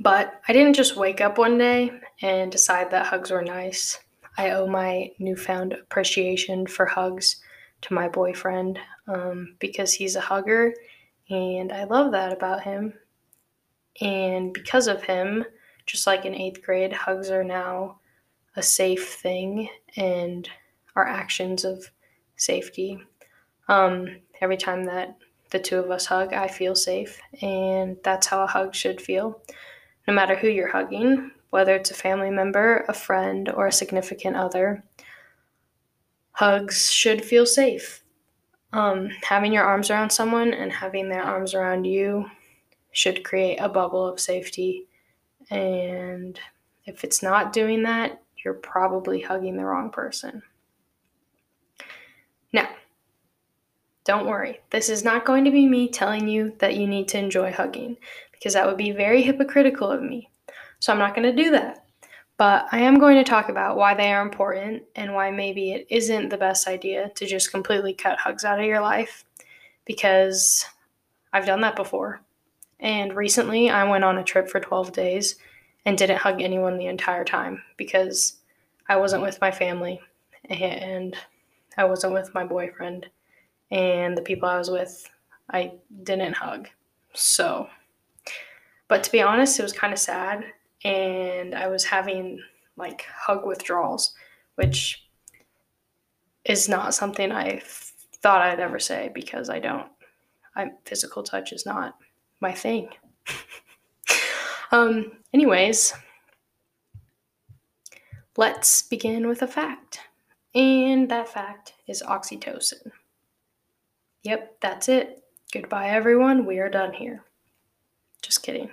but 0.00 0.40
I 0.48 0.52
didn't 0.52 0.74
just 0.74 0.96
wake 0.96 1.20
up 1.20 1.38
one 1.38 1.58
day 1.58 1.92
and 2.22 2.50
decide 2.50 2.90
that 2.90 3.06
hugs 3.06 3.30
were 3.30 3.42
nice. 3.42 4.00
I 4.38 4.50
owe 4.50 4.66
my 4.66 5.10
newfound 5.18 5.74
appreciation 5.74 6.66
for 6.66 6.86
hugs 6.86 7.36
to 7.82 7.94
my 7.94 8.08
boyfriend 8.08 8.78
um, 9.06 9.56
because 9.58 9.92
he's 9.92 10.16
a 10.16 10.20
hugger 10.20 10.72
and 11.28 11.72
I 11.72 11.84
love 11.84 12.12
that 12.12 12.32
about 12.32 12.62
him. 12.62 12.94
And 14.00 14.52
because 14.52 14.86
of 14.86 15.02
him, 15.02 15.44
just 15.86 16.06
like 16.06 16.24
in 16.24 16.34
eighth 16.34 16.62
grade, 16.62 16.92
hugs 16.92 17.30
are 17.30 17.44
now 17.44 17.98
a 18.56 18.62
safe 18.62 19.14
thing 19.14 19.68
and 19.96 20.48
are 20.96 21.06
actions 21.06 21.64
of 21.64 21.90
safety. 22.36 22.98
Um, 23.68 24.20
every 24.40 24.56
time 24.56 24.84
that 24.84 25.16
the 25.50 25.58
two 25.58 25.78
of 25.78 25.90
us 25.90 26.06
hug, 26.06 26.32
I 26.32 26.48
feel 26.48 26.74
safe. 26.74 27.20
And 27.40 27.96
that's 28.02 28.26
how 28.26 28.42
a 28.42 28.46
hug 28.46 28.74
should 28.74 29.00
feel. 29.00 29.40
No 30.08 30.14
matter 30.14 30.34
who 30.34 30.48
you're 30.48 30.70
hugging, 30.70 31.30
whether 31.52 31.74
it's 31.74 31.90
a 31.90 31.94
family 31.94 32.30
member, 32.30 32.82
a 32.88 32.94
friend, 32.94 33.50
or 33.50 33.66
a 33.66 33.72
significant 33.72 34.34
other, 34.34 34.82
hugs 36.30 36.90
should 36.90 37.22
feel 37.22 37.44
safe. 37.44 38.02
Um, 38.72 39.10
having 39.22 39.52
your 39.52 39.62
arms 39.62 39.90
around 39.90 40.08
someone 40.08 40.54
and 40.54 40.72
having 40.72 41.10
their 41.10 41.22
arms 41.22 41.52
around 41.52 41.84
you 41.84 42.24
should 42.92 43.22
create 43.22 43.58
a 43.58 43.68
bubble 43.68 44.06
of 44.06 44.18
safety. 44.18 44.86
And 45.50 46.40
if 46.86 47.04
it's 47.04 47.22
not 47.22 47.52
doing 47.52 47.82
that, 47.82 48.22
you're 48.42 48.54
probably 48.54 49.20
hugging 49.20 49.58
the 49.58 49.66
wrong 49.66 49.90
person. 49.90 50.42
Now, 52.54 52.70
don't 54.06 54.26
worry, 54.26 54.60
this 54.70 54.88
is 54.88 55.04
not 55.04 55.26
going 55.26 55.44
to 55.44 55.50
be 55.50 55.68
me 55.68 55.90
telling 55.90 56.26
you 56.26 56.54
that 56.60 56.76
you 56.76 56.86
need 56.86 57.08
to 57.08 57.18
enjoy 57.18 57.52
hugging, 57.52 57.98
because 58.32 58.54
that 58.54 58.66
would 58.66 58.78
be 58.78 58.92
very 58.92 59.20
hypocritical 59.20 59.90
of 59.90 60.02
me. 60.02 60.30
So 60.82 60.92
I'm 60.92 60.98
not 60.98 61.14
going 61.14 61.32
to 61.32 61.42
do 61.44 61.52
that. 61.52 61.84
But 62.38 62.66
I 62.72 62.80
am 62.80 62.98
going 62.98 63.16
to 63.16 63.22
talk 63.22 63.48
about 63.48 63.76
why 63.76 63.94
they 63.94 64.12
are 64.12 64.20
important 64.20 64.82
and 64.96 65.14
why 65.14 65.30
maybe 65.30 65.70
it 65.70 65.86
isn't 65.90 66.28
the 66.28 66.36
best 66.36 66.66
idea 66.66 67.08
to 67.10 67.24
just 67.24 67.52
completely 67.52 67.94
cut 67.94 68.18
hugs 68.18 68.44
out 68.44 68.58
of 68.58 68.66
your 68.66 68.80
life, 68.80 69.24
because 69.84 70.64
I've 71.32 71.46
done 71.46 71.60
that 71.60 71.76
before. 71.76 72.20
And 72.80 73.14
recently 73.14 73.70
I 73.70 73.88
went 73.88 74.02
on 74.02 74.18
a 74.18 74.24
trip 74.24 74.48
for 74.48 74.58
12 74.58 74.92
days 74.92 75.36
and 75.84 75.96
didn't 75.96 76.18
hug 76.18 76.42
anyone 76.42 76.76
the 76.76 76.86
entire 76.86 77.24
time 77.24 77.62
because 77.76 78.40
I 78.88 78.96
wasn't 78.96 79.22
with 79.22 79.40
my 79.40 79.52
family 79.52 80.00
and 80.46 81.16
I 81.76 81.84
wasn't 81.84 82.14
with 82.14 82.34
my 82.34 82.44
boyfriend 82.44 83.08
and 83.70 84.18
the 84.18 84.22
people 84.22 84.48
I 84.48 84.58
was 84.58 84.68
with, 84.68 85.08
I 85.48 85.74
didn't 86.02 86.34
hug. 86.34 86.68
So, 87.14 87.68
but 88.88 89.04
to 89.04 89.12
be 89.12 89.22
honest, 89.22 89.60
it 89.60 89.62
was 89.62 89.72
kind 89.72 89.92
of 89.92 90.00
sad, 90.00 90.44
and 90.84 91.54
I 91.54 91.68
was 91.68 91.84
having 91.84 92.40
like 92.76 93.04
hug 93.04 93.46
withdrawals, 93.46 94.14
which 94.56 95.06
is 96.44 96.68
not 96.68 96.94
something 96.94 97.30
I 97.30 97.60
thought 98.22 98.42
I'd 98.42 98.60
ever 98.60 98.78
say 98.78 99.10
because 99.14 99.50
I 99.50 99.58
don't. 99.58 99.88
I 100.54 100.70
physical 100.84 101.22
touch 101.22 101.52
is 101.52 101.64
not 101.64 101.96
my 102.40 102.52
thing. 102.52 102.88
um, 104.72 105.12
anyways, 105.32 105.94
let's 108.36 108.82
begin 108.82 109.28
with 109.28 109.42
a 109.42 109.46
fact. 109.46 110.00
And 110.54 111.08
that 111.10 111.28
fact 111.28 111.74
is 111.86 112.02
oxytocin. 112.02 112.90
Yep, 114.24 114.60
that's 114.60 114.88
it. 114.88 115.24
Goodbye, 115.52 115.88
everyone. 115.88 116.44
We 116.44 116.58
are 116.58 116.68
done 116.68 116.92
here. 116.92 117.24
Just 118.20 118.42
kidding. 118.42 118.70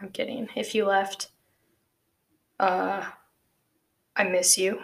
I'm 0.00 0.10
kidding. 0.10 0.48
If 0.54 0.74
you 0.74 0.84
left, 0.84 1.28
uh, 2.62 3.04
I 4.16 4.24
miss 4.24 4.56
you, 4.56 4.80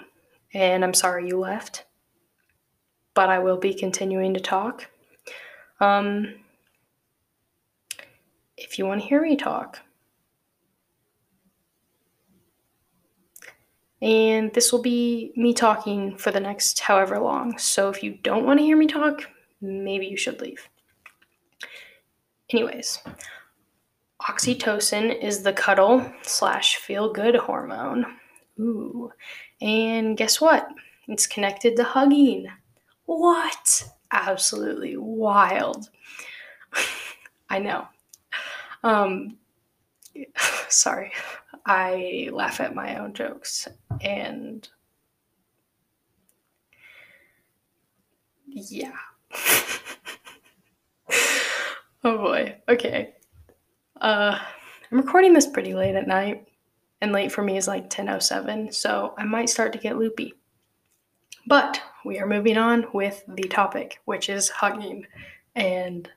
and 0.52 0.84
I'm 0.84 0.94
sorry 0.94 1.28
you 1.28 1.38
left. 1.38 1.84
But 3.14 3.30
I 3.30 3.38
will 3.38 3.56
be 3.56 3.72
continuing 3.72 4.34
to 4.34 4.40
talk. 4.40 4.88
Um, 5.80 6.34
if 8.56 8.78
you 8.78 8.86
want 8.86 9.00
to 9.00 9.06
hear 9.06 9.22
me 9.22 9.36
talk. 9.36 9.78
And 14.00 14.52
this 14.52 14.72
will 14.72 14.82
be 14.82 15.32
me 15.36 15.52
talking 15.54 16.16
for 16.16 16.30
the 16.30 16.40
next 16.40 16.80
however 16.80 17.18
long. 17.18 17.58
So 17.58 17.88
if 17.88 18.02
you 18.02 18.18
don't 18.22 18.44
want 18.44 18.58
to 18.58 18.64
hear 18.64 18.76
me 18.76 18.86
talk, 18.86 19.22
maybe 19.60 20.06
you 20.06 20.16
should 20.16 20.40
leave. 20.40 20.68
Anyways, 22.50 23.00
oxytocin 24.28 25.22
is 25.22 25.42
the 25.42 25.52
cuddle 25.52 26.04
slash 26.22 26.76
feel 26.76 27.12
good 27.12 27.34
hormone. 27.34 28.04
Ooh. 28.60 29.10
And 29.60 30.16
guess 30.16 30.40
what? 30.40 30.68
It's 31.08 31.26
connected 31.26 31.76
to 31.76 31.84
hugging. 31.84 32.46
What? 33.06 33.88
Absolutely 34.12 34.96
wild. 34.98 35.88
I 37.50 37.58
know. 37.58 37.88
Um, 38.84 39.38
sorry. 40.68 41.12
I 41.64 42.28
laugh 42.32 42.60
at 42.60 42.74
my 42.74 42.98
own 42.98 43.14
jokes 43.14 43.66
and 44.02 44.68
yeah. 48.46 48.92
oh 52.04 52.18
boy. 52.18 52.56
Okay. 52.68 53.14
Uh 54.00 54.38
I'm 54.90 54.98
recording 54.98 55.34
this 55.34 55.46
pretty 55.46 55.74
late 55.74 55.96
at 55.96 56.06
night 56.06 56.48
and 57.00 57.12
late 57.12 57.30
for 57.30 57.42
me 57.42 57.56
is 57.56 57.68
like 57.68 57.90
10:07, 57.90 58.72
so 58.72 59.14
I 59.18 59.24
might 59.24 59.50
start 59.50 59.72
to 59.72 59.78
get 59.78 59.98
loopy. 59.98 60.34
But 61.46 61.80
we 62.04 62.18
are 62.18 62.26
moving 62.26 62.58
on 62.58 62.86
with 62.92 63.22
the 63.28 63.48
topic, 63.48 64.00
which 64.04 64.28
is 64.28 64.48
hugging 64.48 65.06
and 65.54 66.10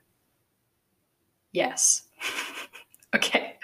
yes. 1.52 2.08
okay. 3.14 3.58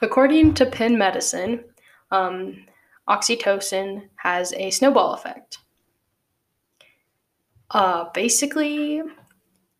According 0.00 0.54
to 0.54 0.66
Penn 0.66 0.96
Medicine, 0.96 1.64
um, 2.10 2.64
oxytocin 3.08 4.08
has 4.16 4.52
a 4.54 4.70
snowball 4.70 5.14
effect. 5.14 5.58
Uh, 7.70 8.06
basically, 8.14 9.02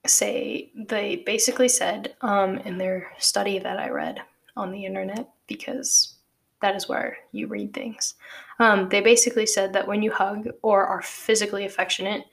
say 0.06 0.70
they 0.74 1.22
basically 1.26 1.68
said 1.68 2.14
um, 2.22 2.58
in 2.58 2.78
their 2.78 3.12
study 3.18 3.58
that 3.58 3.78
I 3.78 3.90
read 3.90 4.20
on 4.56 4.72
the 4.72 4.84
internet 4.84 5.28
because 5.46 6.14
that 6.60 6.74
is 6.74 6.88
where 6.88 7.18
you 7.32 7.46
read 7.46 7.72
things. 7.72 8.14
Um, 8.58 8.88
they 8.88 9.00
basically 9.00 9.46
said 9.46 9.72
that 9.72 9.86
when 9.86 10.02
you 10.02 10.10
hug 10.10 10.48
or 10.62 10.84
are 10.84 11.02
physically 11.02 11.64
affectionate 11.64 12.24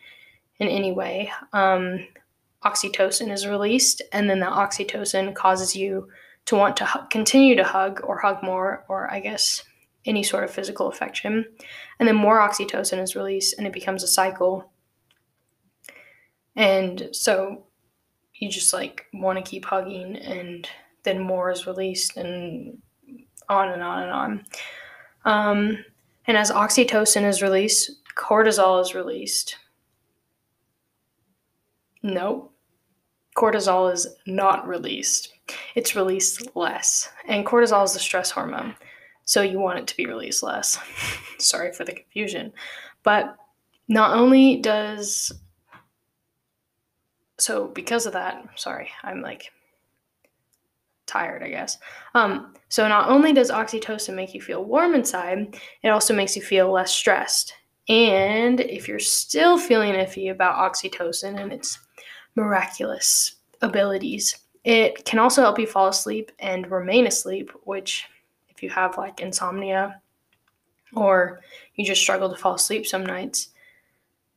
in 0.58 0.68
any 0.68 0.92
way, 0.92 1.32
um, 1.54 2.08
oxytocin 2.64 3.32
is 3.32 3.46
released, 3.46 4.02
and 4.12 4.30
then 4.30 4.40
that 4.40 4.54
oxytocin 4.54 5.36
causes 5.36 5.76
you 5.76 6.10
to 6.46 6.56
want 6.56 6.78
to 6.78 6.86
hu- 6.86 7.08
continue 7.10 7.56
to 7.56 7.64
hug 7.64 8.02
or 8.04 8.18
hug 8.20 8.42
more, 8.42 8.84
or 8.88 9.12
I 9.12 9.20
guess 9.20 9.64
any 10.06 10.24
sort 10.24 10.44
of 10.44 10.52
physical 10.52 10.88
affection. 10.88 11.46
And 12.00 12.08
then 12.08 12.16
more 12.16 12.40
oxytocin 12.40 13.02
is 13.02 13.16
released 13.16 13.56
and 13.58 13.66
it 13.66 13.74
becomes 13.74 14.04
a 14.04 14.08
cycle. 14.08 14.72
And 16.56 17.10
so 17.12 17.66
you 18.36 18.50
just 18.50 18.74
like 18.74 19.06
want 19.14 19.38
to 19.38 19.50
keep 19.50 19.66
hugging, 19.66 20.16
and 20.18 20.68
then 21.04 21.20
more 21.20 21.52
is 21.52 21.68
released, 21.68 22.18
and 22.18 22.78
on 23.50 23.70
and 23.70 23.84
on 23.84 24.04
and 24.04 24.12
on. 24.12 24.46
Um, 25.26 25.86
and 26.28 26.38
as 26.38 26.52
oxytocin 26.52 27.24
is 27.26 27.42
released, 27.42 27.92
cortisol 28.18 28.82
is 28.82 28.96
released. 28.96 29.58
No, 32.04 32.52
cortisol 33.36 33.92
is 33.92 34.08
not 34.26 34.68
released 34.68 35.36
it's 35.76 35.96
released 35.96 36.56
less. 36.56 37.10
And 37.28 37.46
cortisol 37.46 37.84
is 37.84 37.94
the 37.94 38.00
stress 38.00 38.32
hormone. 38.32 38.76
So 39.26 39.42
you 39.42 39.60
want 39.60 39.80
it 39.80 39.88
to 39.88 39.98
be 39.98 40.06
released 40.06 40.44
less. 40.44 40.78
Sorry 41.40 41.74
for 41.74 41.84
the 41.84 41.94
confusion. 41.94 42.54
But 43.04 43.36
not 43.88 44.16
only 44.18 44.58
does 44.58 45.32
so 47.38 47.68
because 47.68 48.06
of 48.06 48.14
that, 48.14 48.46
sorry, 48.56 48.90
I'm 49.04 49.22
like 49.22 49.52
tired, 51.06 51.44
I 51.44 51.50
guess. 51.50 51.78
Um, 52.14 52.54
so 52.70 52.88
not 52.88 53.10
only 53.10 53.34
does 53.34 53.52
oxytocin 53.52 54.16
make 54.16 54.34
you 54.34 54.42
feel 54.42 54.64
warm 54.64 54.96
inside, 54.96 55.56
it 55.84 55.90
also 55.90 56.16
makes 56.16 56.36
you 56.36 56.42
feel 56.42 56.72
less 56.72 56.92
stressed. 56.92 57.54
And 57.88 58.62
if 58.62 58.88
you're 58.88 59.00
still 59.00 59.58
feeling 59.58 59.94
iffy 59.94 60.32
about 60.32 60.56
oxytocin 60.56 61.40
and 61.40 61.54
its 61.54 61.80
miraculous 62.36 63.36
abilities, 63.62 64.38
it 64.64 65.06
can 65.06 65.20
also 65.20 65.42
help 65.42 65.60
you 65.60 65.68
fall 65.68 65.88
asleep 65.88 66.32
and 66.40 66.72
remain 66.72 67.06
asleep, 67.06 67.52
which, 67.66 68.06
if 68.50 68.64
you 68.64 68.70
have 68.70 68.98
like 68.98 69.22
insomnia 69.22 70.02
or 70.96 71.42
you 71.76 71.86
just 71.86 72.02
struggle 72.02 72.30
to 72.30 72.38
fall 72.38 72.56
asleep 72.56 72.88
some 72.88 73.06
nights, 73.06 73.50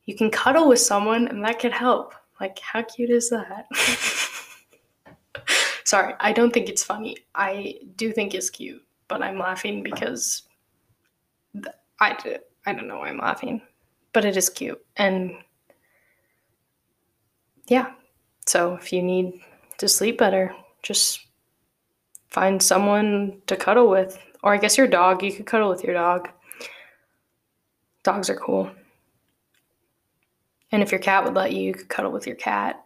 you 0.05 0.15
can 0.15 0.29
cuddle 0.29 0.67
with 0.67 0.79
someone 0.79 1.27
and 1.27 1.43
that 1.43 1.59
could 1.59 1.71
help. 1.71 2.13
Like, 2.39 2.59
how 2.59 2.83
cute 2.83 3.09
is 3.09 3.29
that? 3.29 3.67
Sorry, 5.85 6.13
I 6.19 6.31
don't 6.31 6.53
think 6.53 6.69
it's 6.69 6.83
funny. 6.83 7.17
I 7.35 7.79
do 7.95 8.11
think 8.11 8.33
it's 8.33 8.49
cute, 8.49 8.83
but 9.07 9.21
I'm 9.21 9.39
laughing 9.39 9.83
because 9.83 10.43
I, 11.99 12.37
I 12.65 12.73
don't 12.73 12.87
know 12.87 12.99
why 12.99 13.09
I'm 13.09 13.17
laughing, 13.17 13.61
but 14.13 14.23
it 14.23 14.37
is 14.37 14.49
cute. 14.49 14.79
And 14.97 15.33
yeah, 17.67 17.91
so 18.45 18.75
if 18.75 18.93
you 18.93 19.01
need 19.01 19.41
to 19.79 19.87
sleep 19.87 20.17
better. 20.17 20.53
Just 20.83 21.25
find 22.29 22.61
someone 22.61 23.41
to 23.47 23.55
cuddle 23.55 23.89
with. 23.89 24.19
Or 24.43 24.53
I 24.53 24.57
guess 24.57 24.77
your 24.77 24.87
dog, 24.87 25.23
you 25.23 25.33
could 25.33 25.45
cuddle 25.45 25.69
with 25.69 25.83
your 25.83 25.93
dog. 25.93 26.29
Dogs 28.03 28.29
are 28.29 28.35
cool. 28.35 28.71
And 30.71 30.83
if 30.83 30.91
your 30.91 30.99
cat 30.99 31.23
would 31.23 31.33
let 31.33 31.51
you, 31.53 31.61
you 31.61 31.73
could 31.73 31.89
cuddle 31.89 32.11
with 32.11 32.27
your 32.27 32.35
cat. 32.35 32.83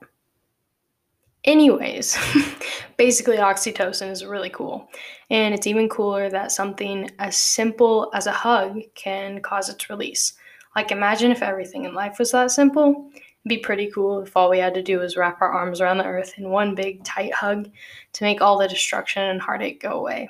Anyways, 1.44 2.18
basically, 2.98 3.38
oxytocin 3.38 4.10
is 4.10 4.26
really 4.26 4.50
cool. 4.50 4.90
And 5.30 5.54
it's 5.54 5.68
even 5.68 5.90
cooler 5.90 6.30
that 6.30 6.54
something 6.54 7.10
as 7.20 7.36
simple 7.36 8.10
as 8.14 8.28
a 8.28 8.32
hug 8.32 8.80
can 8.96 9.42
cause 9.42 9.68
its 9.68 9.90
release. 9.90 10.34
Like, 10.76 10.92
imagine 10.92 11.32
if 11.32 11.42
everything 11.42 11.84
in 11.84 11.94
life 11.94 12.18
was 12.18 12.32
that 12.32 12.52
simple 12.52 13.12
It'd 13.46 13.58
be 13.58 13.62
pretty 13.62 13.92
cool 13.92 14.22
if 14.22 14.38
all 14.38 14.50
we 14.50 14.60
had 14.60 14.74
to 14.76 14.82
do 14.82 15.00
was 15.00 15.18
wrap 15.18 15.42
our 15.42 15.52
arms 15.52 15.82
around 15.82 15.98
the 15.98 16.06
earth 16.06 16.36
in 16.38 16.50
one 16.50 16.76
big 16.76 17.04
tight 17.04 17.34
hug 17.34 17.70
to 18.14 18.24
make 18.24 18.40
all 18.40 18.58
the 18.58 18.70
destruction 18.70 19.22
and 19.22 19.42
heartache 19.42 19.82
go 19.82 19.92
away. 19.92 20.30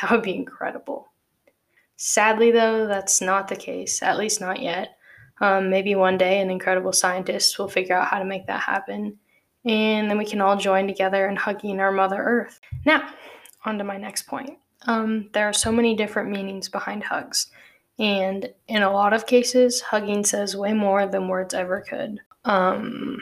That 0.00 0.10
would 0.10 0.22
be 0.22 0.36
incredible. 0.36 1.12
Sadly, 1.96 2.50
though, 2.50 2.86
that's 2.86 3.20
not 3.20 3.48
the 3.48 3.56
case, 3.56 4.02
at 4.02 4.16
least 4.16 4.40
not 4.40 4.62
yet. 4.62 4.96
Um, 5.40 5.70
maybe 5.70 5.94
one 5.94 6.18
day 6.18 6.40
an 6.40 6.50
incredible 6.50 6.92
scientist 6.92 7.58
will 7.58 7.68
figure 7.68 7.96
out 7.96 8.08
how 8.08 8.18
to 8.18 8.24
make 8.24 8.46
that 8.46 8.60
happen, 8.60 9.18
and 9.64 10.10
then 10.10 10.18
we 10.18 10.26
can 10.26 10.40
all 10.40 10.56
join 10.56 10.86
together 10.86 11.28
in 11.28 11.36
hugging 11.36 11.80
our 11.80 11.92
Mother 11.92 12.22
Earth. 12.22 12.60
Now, 12.84 13.12
on 13.64 13.78
to 13.78 13.84
my 13.84 13.96
next 13.96 14.26
point. 14.26 14.58
Um, 14.86 15.28
there 15.32 15.48
are 15.48 15.52
so 15.52 15.70
many 15.70 15.94
different 15.94 16.30
meanings 16.30 16.68
behind 16.68 17.04
hugs, 17.04 17.48
and 17.98 18.52
in 18.68 18.82
a 18.82 18.92
lot 18.92 19.12
of 19.12 19.26
cases, 19.26 19.80
hugging 19.80 20.24
says 20.24 20.56
way 20.56 20.72
more 20.72 21.06
than 21.06 21.28
words 21.28 21.54
ever 21.54 21.80
could. 21.80 22.20
Um, 22.44 23.20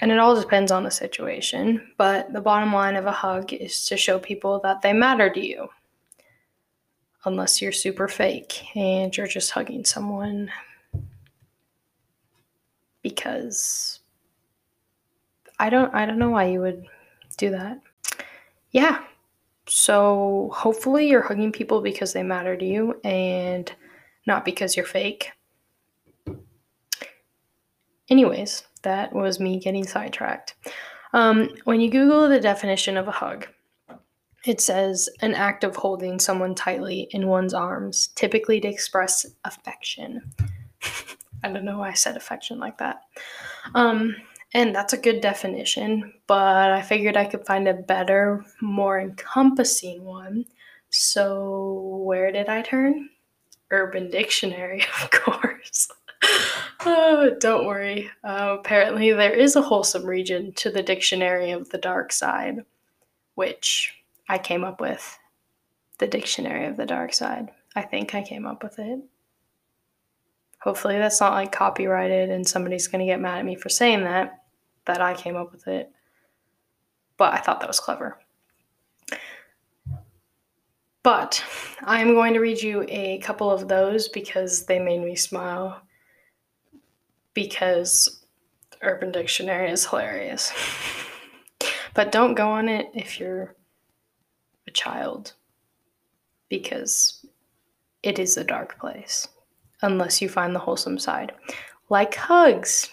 and 0.00 0.10
it 0.10 0.18
all 0.18 0.40
depends 0.40 0.72
on 0.72 0.82
the 0.82 0.90
situation, 0.90 1.92
but 1.96 2.32
the 2.32 2.40
bottom 2.40 2.72
line 2.72 2.96
of 2.96 3.06
a 3.06 3.12
hug 3.12 3.52
is 3.52 3.86
to 3.86 3.96
show 3.96 4.18
people 4.18 4.58
that 4.64 4.82
they 4.82 4.92
matter 4.92 5.30
to 5.30 5.46
you. 5.46 5.68
Unless 7.24 7.62
you're 7.62 7.70
super 7.70 8.08
fake 8.08 8.76
and 8.76 9.16
you're 9.16 9.28
just 9.28 9.52
hugging 9.52 9.84
someone 9.84 10.50
because 13.02 14.00
I 15.58 15.70
don't 15.70 15.94
I 15.94 16.06
don't 16.06 16.18
know 16.18 16.30
why 16.30 16.46
you 16.46 16.60
would 16.60 16.86
do 17.36 17.50
that. 17.50 17.80
Yeah. 18.70 19.04
So 19.66 20.50
hopefully 20.54 21.08
you're 21.08 21.22
hugging 21.22 21.52
people 21.52 21.80
because 21.80 22.12
they 22.12 22.22
matter 22.22 22.56
to 22.56 22.64
you 22.64 23.00
and 23.04 23.72
not 24.26 24.44
because 24.44 24.76
you're 24.76 24.86
fake. 24.86 25.30
anyways, 28.12 28.64
that 28.82 29.12
was 29.12 29.40
me 29.40 29.58
getting 29.58 29.86
sidetracked. 29.86 30.54
Um, 31.14 31.50
when 31.64 31.80
you 31.80 31.90
Google 31.90 32.28
the 32.28 32.40
definition 32.40 32.96
of 32.96 33.08
a 33.08 33.12
hug, 33.12 33.46
it 34.44 34.60
says 34.60 35.08
an 35.20 35.34
act 35.34 35.64
of 35.64 35.76
holding 35.76 36.18
someone 36.18 36.54
tightly 36.54 37.08
in 37.12 37.28
one's 37.28 37.54
arms, 37.54 38.08
typically 38.14 38.60
to 38.60 38.68
express 38.68 39.26
affection. 39.44 40.20
I 41.42 41.50
don't 41.50 41.64
know 41.64 41.78
why 41.78 41.90
I 41.90 41.94
said 41.94 42.16
affection 42.16 42.58
like 42.58 42.78
that. 42.78 43.02
Um, 43.74 44.16
and 44.54 44.74
that's 44.74 44.92
a 44.92 44.98
good 44.98 45.20
definition, 45.20 46.12
but 46.26 46.70
I 46.70 46.82
figured 46.82 47.16
I 47.16 47.24
could 47.24 47.46
find 47.46 47.66
a 47.66 47.74
better, 47.74 48.44
more 48.60 49.00
encompassing 49.00 50.04
one. 50.04 50.44
So, 50.90 52.02
where 52.04 52.30
did 52.30 52.48
I 52.48 52.60
turn? 52.62 53.08
Urban 53.70 54.10
Dictionary, 54.10 54.84
of 55.02 55.10
course. 55.10 55.88
oh, 56.84 57.34
don't 57.40 57.66
worry. 57.66 58.10
Uh, 58.22 58.56
apparently, 58.58 59.12
there 59.12 59.32
is 59.32 59.56
a 59.56 59.62
wholesome 59.62 60.04
region 60.04 60.52
to 60.52 60.70
the 60.70 60.82
Dictionary 60.82 61.50
of 61.52 61.70
the 61.70 61.78
Dark 61.78 62.12
Side, 62.12 62.64
which 63.34 63.94
I 64.28 64.38
came 64.38 64.64
up 64.64 64.80
with. 64.80 65.18
The 65.98 66.06
Dictionary 66.06 66.66
of 66.66 66.76
the 66.76 66.86
Dark 66.86 67.14
Side. 67.14 67.50
I 67.74 67.82
think 67.82 68.14
I 68.14 68.22
came 68.22 68.46
up 68.46 68.62
with 68.62 68.78
it. 68.78 69.00
Hopefully, 70.62 70.96
that's 70.96 71.20
not 71.20 71.32
like 71.32 71.50
copyrighted 71.50 72.30
and 72.30 72.46
somebody's 72.46 72.86
going 72.86 73.00
to 73.00 73.06
get 73.06 73.20
mad 73.20 73.38
at 73.38 73.44
me 73.44 73.56
for 73.56 73.68
saying 73.68 74.04
that, 74.04 74.44
that 74.84 75.00
I 75.00 75.12
came 75.12 75.34
up 75.34 75.50
with 75.50 75.66
it. 75.66 75.90
But 77.16 77.34
I 77.34 77.38
thought 77.38 77.58
that 77.60 77.68
was 77.68 77.80
clever. 77.80 78.18
But 81.02 81.44
I'm 81.82 82.14
going 82.14 82.32
to 82.34 82.38
read 82.38 82.62
you 82.62 82.86
a 82.88 83.18
couple 83.18 83.50
of 83.50 83.66
those 83.66 84.08
because 84.08 84.64
they 84.66 84.78
made 84.78 85.00
me 85.00 85.16
smile. 85.16 85.82
Because 87.34 88.24
Urban 88.82 89.10
Dictionary 89.10 89.68
is 89.68 89.84
hilarious. 89.84 90.52
but 91.94 92.12
don't 92.12 92.34
go 92.34 92.48
on 92.48 92.68
it 92.68 92.86
if 92.94 93.18
you're 93.18 93.56
a 94.68 94.70
child 94.70 95.32
because 96.48 97.26
it 98.04 98.20
is 98.20 98.36
a 98.36 98.44
dark 98.44 98.78
place 98.78 99.26
unless 99.82 100.22
you 100.22 100.28
find 100.28 100.54
the 100.54 100.60
wholesome 100.60 100.98
side, 100.98 101.32
like 101.88 102.14
hugs. 102.14 102.90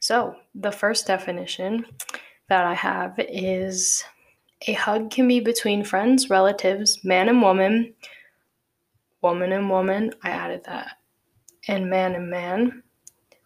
So, 0.00 0.34
the 0.54 0.72
first 0.72 1.06
definition 1.06 1.86
that 2.48 2.66
I 2.66 2.74
have 2.74 3.14
is 3.18 4.04
a 4.66 4.72
hug 4.74 5.10
can 5.10 5.26
be 5.26 5.40
between 5.40 5.84
friends, 5.84 6.30
relatives, 6.30 7.02
man 7.04 7.28
and 7.28 7.42
woman, 7.42 7.94
woman 9.22 9.52
and 9.52 9.70
woman. 9.70 10.12
I 10.22 10.30
added 10.30 10.64
that. 10.64 10.98
And 11.68 11.88
man 11.88 12.14
and 12.14 12.30
man. 12.30 12.82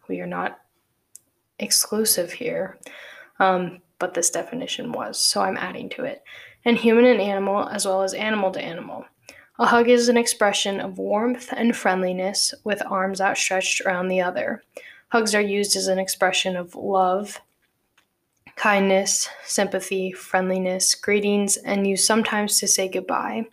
We 0.07 0.19
are 0.19 0.27
not 0.27 0.59
exclusive 1.59 2.31
here, 2.31 2.77
um, 3.39 3.81
but 3.99 4.13
this 4.13 4.29
definition 4.29 4.91
was, 4.91 5.19
so 5.19 5.41
I'm 5.41 5.57
adding 5.57 5.89
to 5.89 6.03
it. 6.03 6.23
And 6.65 6.77
human 6.77 7.05
and 7.05 7.19
animal, 7.19 7.67
as 7.69 7.85
well 7.85 8.03
as 8.03 8.13
animal 8.13 8.51
to 8.51 8.61
animal. 8.61 9.05
A 9.59 9.65
hug 9.65 9.89
is 9.89 10.07
an 10.07 10.17
expression 10.17 10.79
of 10.79 10.99
warmth 10.99 11.51
and 11.51 11.75
friendliness 11.75 12.53
with 12.63 12.83
arms 12.85 13.19
outstretched 13.19 13.81
around 13.81 14.07
the 14.07 14.21
other. 14.21 14.61
Hugs 15.09 15.33
are 15.33 15.41
used 15.41 15.75
as 15.75 15.87
an 15.87 15.97
expression 15.97 16.55
of 16.55 16.75
love, 16.75 17.41
kindness, 18.55 19.29
sympathy, 19.45 20.11
friendliness, 20.11 20.93
greetings, 20.93 21.57
and 21.57 21.87
used 21.87 22.05
sometimes 22.05 22.59
to 22.59 22.67
say 22.67 22.87
goodbye. 22.87 23.47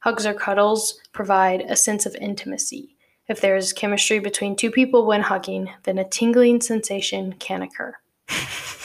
Hugs 0.00 0.26
or 0.26 0.34
cuddles 0.34 1.00
provide 1.12 1.62
a 1.62 1.76
sense 1.76 2.04
of 2.04 2.14
intimacy. 2.16 2.96
If 3.26 3.40
there 3.40 3.56
is 3.56 3.72
chemistry 3.72 4.18
between 4.18 4.54
two 4.54 4.70
people 4.70 5.06
when 5.06 5.22
hugging, 5.22 5.70
then 5.84 5.96
a 5.96 6.08
tingling 6.08 6.60
sensation 6.60 7.32
can 7.34 7.62
occur. 7.62 7.94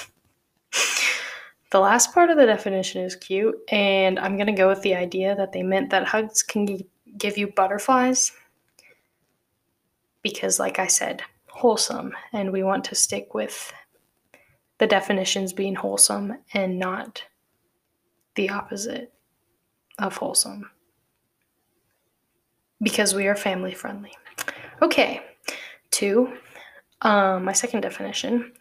The 1.69 1.79
last 1.79 2.13
part 2.13 2.29
of 2.29 2.37
the 2.37 2.45
definition 2.45 3.01
is 3.01 3.15
cute, 3.15 3.55
and 3.69 4.17
I'm 4.19 4.37
going 4.37 4.47
to 4.47 4.53
go 4.53 4.69
with 4.69 4.81
the 4.81 4.95
idea 4.95 5.35
that 5.35 5.51
they 5.51 5.63
meant 5.63 5.89
that 5.89 6.07
hugs 6.07 6.41
can 6.41 6.65
g- 6.65 6.87
give 7.17 7.37
you 7.37 7.47
butterflies 7.47 8.31
because, 10.21 10.59
like 10.59 10.79
I 10.79 10.87
said, 10.87 11.23
wholesome, 11.47 12.13
and 12.31 12.53
we 12.53 12.63
want 12.63 12.85
to 12.85 12.95
stick 12.95 13.33
with 13.33 13.73
the 14.77 14.87
definitions 14.87 15.51
being 15.51 15.75
wholesome 15.75 16.37
and 16.53 16.79
not 16.79 17.23
the 18.35 18.49
opposite 18.49 19.11
of 19.99 20.15
wholesome 20.15 20.69
because 22.81 23.15
we 23.15 23.27
are 23.27 23.35
family 23.35 23.73
friendly. 23.73 24.11
Okay, 24.81 25.21
two, 25.91 26.37
um, 27.01 27.43
my 27.43 27.53
second 27.53 27.81
definition 27.81 28.53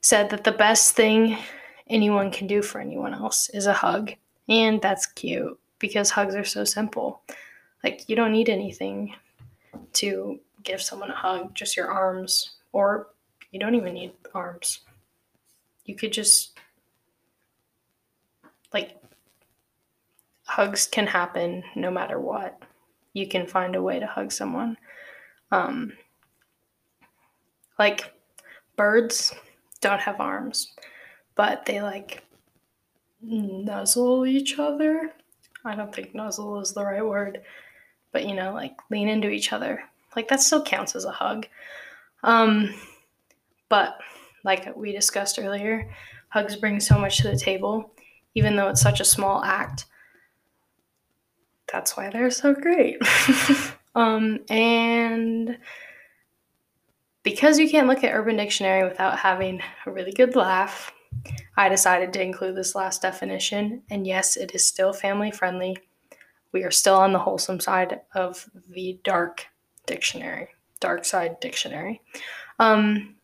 said 0.00 0.30
that 0.30 0.44
the 0.44 0.52
best 0.52 0.94
thing 0.94 1.36
anyone 1.88 2.30
can 2.30 2.46
do 2.46 2.62
for 2.62 2.80
anyone 2.80 3.14
else 3.14 3.48
is 3.50 3.66
a 3.66 3.72
hug. 3.72 4.12
And 4.48 4.80
that's 4.80 5.06
cute 5.06 5.58
because 5.78 6.10
hugs 6.10 6.34
are 6.34 6.44
so 6.44 6.64
simple. 6.64 7.22
Like, 7.84 8.08
you 8.08 8.16
don't 8.16 8.32
need 8.32 8.48
anything 8.48 9.14
to 9.94 10.40
give 10.62 10.82
someone 10.82 11.10
a 11.10 11.16
hug, 11.16 11.54
just 11.54 11.76
your 11.76 11.88
arms, 11.88 12.56
or 12.72 13.08
you 13.52 13.60
don't 13.60 13.74
even 13.74 13.94
need 13.94 14.12
arms. 14.34 14.80
You 15.84 15.94
could 15.94 16.12
just, 16.12 16.58
like, 18.72 18.96
hugs 20.44 20.86
can 20.86 21.06
happen 21.06 21.62
no 21.74 21.90
matter 21.90 22.18
what. 22.18 22.60
You 23.12 23.28
can 23.28 23.46
find 23.46 23.76
a 23.76 23.82
way 23.82 24.00
to 24.00 24.06
hug 24.06 24.32
someone. 24.32 24.76
Um, 25.52 25.92
like, 27.78 28.12
birds 28.76 29.34
don't 29.80 30.00
have 30.00 30.20
arms 30.20 30.72
but 31.36 31.66
they 31.66 31.80
like 31.80 32.24
nuzzle 33.22 34.26
each 34.26 34.58
other. 34.58 35.12
I 35.64 35.76
don't 35.76 35.94
think 35.94 36.14
nuzzle 36.14 36.60
is 36.60 36.72
the 36.72 36.84
right 36.84 37.04
word, 37.04 37.42
but 38.12 38.26
you 38.26 38.34
know, 38.34 38.52
like 38.52 38.76
lean 38.90 39.08
into 39.08 39.30
each 39.30 39.52
other. 39.52 39.82
Like 40.16 40.28
that 40.28 40.40
still 40.40 40.62
counts 40.62 40.96
as 40.96 41.04
a 41.04 41.10
hug. 41.10 41.46
Um, 42.24 42.74
but 43.68 43.98
like 44.44 44.74
we 44.76 44.92
discussed 44.92 45.38
earlier, 45.38 45.90
hugs 46.28 46.56
bring 46.56 46.80
so 46.80 46.98
much 46.98 47.18
to 47.18 47.28
the 47.28 47.38
table, 47.38 47.92
even 48.34 48.56
though 48.56 48.68
it's 48.68 48.80
such 48.80 49.00
a 49.00 49.04
small 49.04 49.44
act. 49.44 49.86
That's 51.70 51.96
why 51.96 52.10
they're 52.10 52.30
so 52.30 52.54
great. 52.54 52.98
um, 53.94 54.40
and 54.48 55.58
because 57.24 57.58
you 57.58 57.68
can't 57.68 57.88
look 57.88 58.04
at 58.04 58.14
Urban 58.14 58.36
Dictionary 58.36 58.88
without 58.88 59.18
having 59.18 59.60
a 59.84 59.90
really 59.90 60.12
good 60.12 60.36
laugh, 60.36 60.92
I 61.56 61.68
decided 61.68 62.12
to 62.12 62.22
include 62.22 62.56
this 62.56 62.74
last 62.74 63.02
definition, 63.02 63.82
and 63.90 64.06
yes, 64.06 64.36
it 64.36 64.54
is 64.54 64.66
still 64.66 64.92
family 64.92 65.30
friendly. 65.30 65.78
We 66.52 66.64
are 66.64 66.70
still 66.70 66.96
on 66.96 67.12
the 67.12 67.18
wholesome 67.18 67.60
side 67.60 68.00
of 68.14 68.48
the 68.68 68.98
dark 69.04 69.46
dictionary, 69.86 70.48
dark 70.80 71.04
side 71.04 71.40
dictionary. 71.40 72.02
Um, 72.58 73.16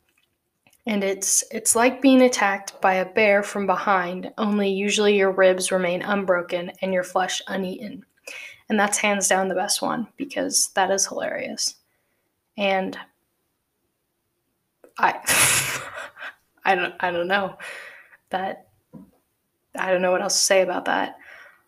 and 0.86 1.04
it's 1.04 1.44
it's 1.50 1.76
like 1.76 2.02
being 2.02 2.22
attacked 2.22 2.80
by 2.80 2.94
a 2.94 3.04
bear 3.12 3.42
from 3.42 3.66
behind, 3.66 4.32
only 4.38 4.70
usually 4.70 5.16
your 5.16 5.30
ribs 5.30 5.70
remain 5.70 6.02
unbroken 6.02 6.72
and 6.80 6.92
your 6.92 7.04
flesh 7.04 7.40
uneaten. 7.46 8.04
And 8.68 8.80
that's 8.80 8.98
hands 8.98 9.28
down 9.28 9.48
the 9.48 9.54
best 9.54 9.82
one 9.82 10.08
because 10.16 10.70
that 10.74 10.90
is 10.90 11.06
hilarious. 11.06 11.76
And 12.56 12.98
I 14.98 15.14
I 16.64 16.74
don't 16.74 16.94
I 16.98 17.10
don't 17.10 17.28
know 17.28 17.56
that 18.32 18.68
I 19.78 19.90
don't 19.90 20.02
know 20.02 20.10
what 20.10 20.22
else 20.22 20.38
to 20.38 20.44
say 20.44 20.62
about 20.62 20.84
that. 20.86 21.16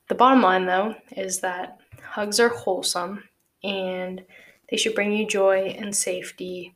The 0.09 0.15
bottom 0.15 0.43
line, 0.43 0.67
though, 0.67 0.95
is 1.17 1.41
that 1.41 1.79
hugs 2.03 2.39
are 2.39 2.49
wholesome 2.51 3.25
and 3.63 4.23
they 4.71 4.77
should 4.77 4.95
bring 4.95 5.13
you 5.13 5.27
joy 5.27 5.75
and 5.79 5.95
safety, 5.95 6.75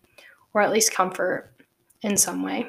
or 0.55 0.63
at 0.63 0.73
least 0.73 0.93
comfort 0.93 1.53
in 2.03 2.17
some 2.17 2.43
way. 2.43 2.67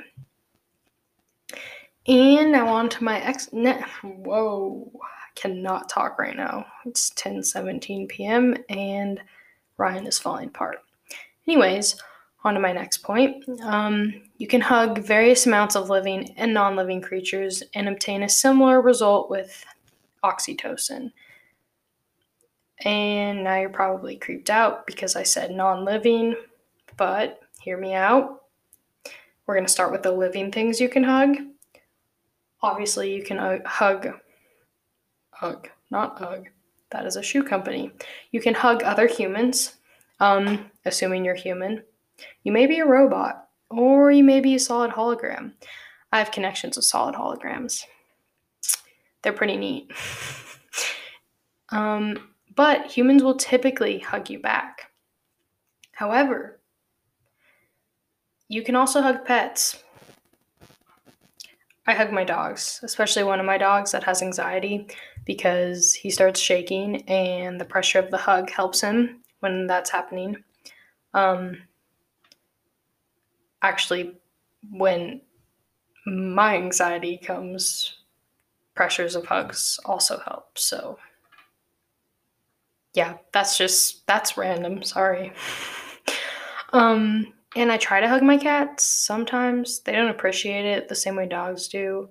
And 2.08 2.51
now 2.51 2.67
on 2.67 2.89
to 2.89 3.03
my 3.03 3.21
ex. 3.21 3.51
Ne- 3.53 3.84
Whoa, 4.01 4.91
I 5.01 5.39
cannot 5.39 5.89
talk 5.89 6.17
right 6.17 6.36
now. 6.36 6.65
It's 6.86 7.12
10 7.12 7.43
17 7.43 8.08
p.m. 8.08 8.55
and 8.69 9.21
Ryan 9.77 10.08
is 10.08 10.19
falling 10.19 10.47
apart. 10.47 10.79
Anyways, 11.47 12.01
on 12.43 12.54
to 12.54 12.60
my 12.60 12.71
next 12.71 12.99
point. 12.99 13.43
Um, 13.62 14.21
you 14.38 14.47
can 14.47 14.62
hug 14.62 14.99
various 14.99 15.45
amounts 15.45 15.75
of 15.75 15.89
living 15.89 16.34
and 16.38 16.54
non 16.54 16.75
living 16.75 17.02
creatures 17.02 17.63
and 17.73 17.88
obtain 17.89 18.23
a 18.23 18.30
similar 18.30 18.82
result 18.82 19.30
with 19.30 19.65
oxytocin. 20.23 21.12
And 22.86 23.43
now 23.43 23.60
you're 23.60 23.69
probably 23.69 24.15
creeped 24.15 24.49
out 24.49 24.88
because 24.88 25.15
I 25.15 25.23
said 25.23 25.52
non 25.52 25.84
living, 25.84 26.36
but 26.97 27.41
hear 27.62 27.78
me 27.78 27.93
out. 27.93 28.43
We're 29.45 29.56
going 29.56 29.65
to 29.65 29.71
start 29.71 29.91
with 29.91 30.04
the 30.04 30.12
living 30.12 30.52
things 30.52 30.80
you 30.80 30.89
can 30.89 31.04
hug. 31.04 31.38
Obviously, 32.62 33.13
you 33.13 33.23
can 33.23 33.38
hug, 33.65 34.08
hug, 35.32 35.69
not 35.89 36.21
Ugg. 36.21 36.49
That 36.91 37.06
is 37.06 37.15
a 37.15 37.23
shoe 37.23 37.43
company. 37.43 37.91
You 38.32 38.41
can 38.41 38.54
hug 38.54 38.84
other 38.84 39.08
humans, 39.08 39.75
um, 40.19 40.69
assuming 40.86 41.23
you're 41.23 41.36
human. 41.36 41.84
You 42.43 42.51
may 42.51 42.65
be 42.65 42.79
a 42.79 42.86
robot, 42.86 43.47
or 43.69 44.12
you 44.12 44.23
may 44.23 44.39
be 44.39 44.55
a 44.55 44.60
solid 44.60 44.91
hologram. 44.91 45.53
I 46.12 46.19
have 46.19 46.32
connections 46.32 46.75
with 46.75 46.86
solid 46.86 47.15
holograms. 47.15 47.84
They're 49.21 49.34
pretty 49.34 49.58
neat. 49.58 49.91
um, 51.69 52.29
but 52.55 52.88
humans 52.88 53.23
will 53.23 53.36
typically 53.36 53.99
hug 53.99 54.29
you 54.29 54.39
back. 54.39 54.91
However, 55.93 56.60
you 58.47 58.63
can 58.63 58.75
also 58.75 59.01
hug 59.01 59.25
pets. 59.25 59.84
I 61.86 61.93
hug 61.93 62.12
my 62.12 62.23
dogs, 62.23 62.79
especially 62.84 63.23
one 63.23 63.39
of 63.39 63.45
my 63.45 63.58
dogs 63.58 63.91
that 63.91 64.03
has 64.03 64.21
anxiety 64.21 64.88
because 65.25 65.93
he 65.93 66.10
starts 66.10 66.39
shaking 66.39 67.01
and 67.10 67.60
the 67.60 67.65
pressure 67.65 67.99
of 67.99 68.12
the 68.12 68.17
hug 68.17 68.49
helps 68.49 68.82
him 68.82 69.21
when 69.39 69.67
that's 69.67 69.89
happening. 69.89 70.38
Um, 71.13 71.62
actually, 73.62 74.17
when 74.72 75.22
my 76.06 76.56
anxiety 76.56 77.17
comes, 77.17 77.95
pressures 78.76 79.15
of 79.15 79.26
hugs 79.26 79.80
also 79.86 80.19
help. 80.19 80.58
So, 80.58 80.98
yeah, 82.93 83.17
that's 83.34 83.58
just 83.58 84.06
that's 84.08 84.38
random. 84.38 84.84
Sorry. 84.84 85.34
um, 86.74 87.34
and 87.56 87.72
I 87.72 87.78
try 87.78 88.00
to 88.00 88.08
hug 88.08 88.24
my 88.24 88.38
cats. 88.38 88.84
Sometimes 88.84 89.82
they 89.82 89.91
don't 89.91 90.10
appreciate 90.10 90.65
it 90.65 90.88
the 90.88 90.95
same 90.95 91.15
way 91.15 91.28
dogs 91.28 91.67
do 91.67 92.10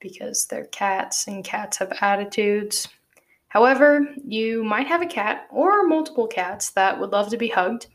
because 0.00 0.46
they're 0.46 0.66
cats 0.66 1.26
and 1.26 1.44
cats 1.44 1.78
have 1.78 1.92
attitudes. 2.00 2.88
However, 3.48 4.08
you 4.26 4.64
might 4.64 4.88
have 4.88 5.00
a 5.00 5.06
cat 5.06 5.46
or 5.50 5.86
multiple 5.86 6.26
cats 6.26 6.70
that 6.72 6.98
would 6.98 7.10
love 7.10 7.30
to 7.30 7.36
be 7.36 7.48
hugged. 7.48 7.86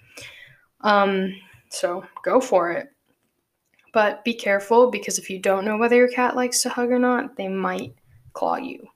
Um, 0.82 1.36
so 1.70 2.04
go 2.24 2.40
for 2.42 2.72
it. 2.72 2.90
But 3.94 4.24
be 4.24 4.34
careful 4.34 4.92
because 4.92 5.18
if 5.18 5.30
you 5.30 5.40
don't 5.40 5.66
know 5.66 5.78
whether 5.78 5.96
your 5.96 6.10
cat 6.10 6.36
likes 6.36 6.62
to 6.62 6.70
hug 6.70 6.92
or 6.92 7.00
not, 7.00 7.36
they 7.36 7.48
might 7.48 7.96
claw 8.34 8.58
you. 8.58 8.88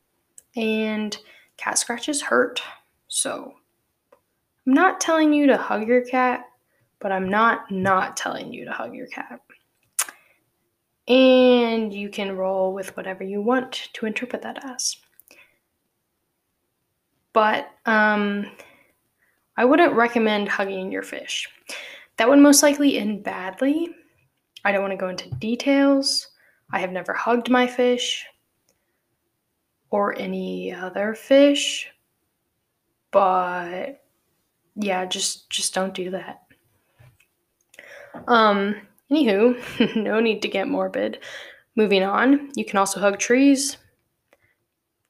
And 0.56 1.18
cat 1.58 1.80
scratches 1.80 2.22
hurt. 2.22 2.62
So 3.08 3.54
I'm 4.68 4.74
not 4.74 5.02
telling 5.02 5.34
you 5.34 5.48
to 5.48 5.58
hug 5.58 5.88
your 5.88 6.06
cat, 6.06 6.46
but 7.00 7.12
I'm 7.12 7.30
not 7.30 7.72
not 7.72 8.16
telling 8.16 8.54
you 8.54 8.66
to 8.66 8.72
hug 8.72 8.94
your 8.94 9.08
cat. 9.08 9.40
And 11.08 11.94
you 11.94 12.10
can 12.10 12.38
roll 12.38 12.74
with 12.74 12.96
whatever 12.96 13.24
you 13.24 13.42
want 13.42 13.90
to 13.94 14.06
interpret 14.06 14.42
that 14.44 14.64
as. 14.64 14.96
But 17.34 17.72
um, 17.86 18.46
I 19.58 19.66
wouldn't 19.66 19.94
recommend 19.94 20.48
hugging 20.48 20.92
your 20.92 21.04
fish. 21.04 21.50
That 22.18 22.30
would 22.30 22.40
most 22.40 22.64
likely 22.64 22.98
end 22.98 23.24
badly. 23.24 23.90
I 24.66 24.72
don't 24.72 24.82
want 24.82 24.92
to 24.92 24.98
go 24.98 25.10
into 25.10 25.30
details. 25.36 26.30
I 26.72 26.80
have 26.80 26.92
never 26.92 27.14
hugged 27.14 27.50
my 27.50 27.68
fish 27.68 28.26
or 29.90 30.18
any 30.18 30.74
other 30.74 31.14
fish. 31.14 31.88
But 33.12 34.04
yeah, 34.76 35.06
just 35.06 35.50
just 35.50 35.74
don't 35.74 35.94
do 35.94 36.10
that. 36.12 36.42
Um 38.28 38.76
anywho, 39.12 39.96
no 39.96 40.20
need 40.20 40.42
to 40.42 40.48
get 40.48 40.68
morbid. 40.68 41.20
Moving 41.76 42.04
on, 42.04 42.52
you 42.56 42.66
can 42.66 42.78
also 42.78 43.00
hug 43.00 43.20
trees. 43.20 43.78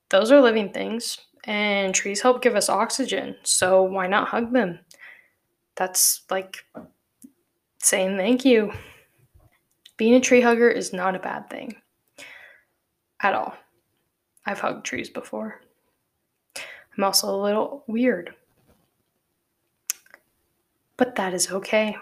Those 0.10 0.32
are 0.32 0.42
living 0.42 0.72
things 0.72 1.18
and 1.46 1.94
trees 1.94 2.22
help 2.22 2.42
give 2.42 2.56
us 2.56 2.70
oxygen, 2.70 3.36
so 3.44 3.84
why 3.84 4.08
not 4.08 4.30
hug 4.30 4.54
them? 4.54 4.80
That's 5.76 6.24
like 6.30 6.58
saying 7.84 8.18
thank 8.18 8.46
you. 8.46 8.72
Being 9.98 10.16
a 10.16 10.20
tree 10.20 10.42
hugger 10.42 10.70
is 10.70 10.94
not 10.94 11.16
a 11.16 11.20
bad 11.20 11.50
thing 11.50 11.76
at 13.22 13.34
all. 13.34 13.56
I've 14.46 14.60
hugged 14.60 14.86
trees 14.86 15.10
before. 15.10 15.62
I'm 16.98 17.04
also 17.04 17.34
a 17.34 17.42
little 17.42 17.84
weird. 17.88 18.34
But 20.98 21.16
that 21.16 21.34
is 21.34 21.52
okay. 21.52 21.96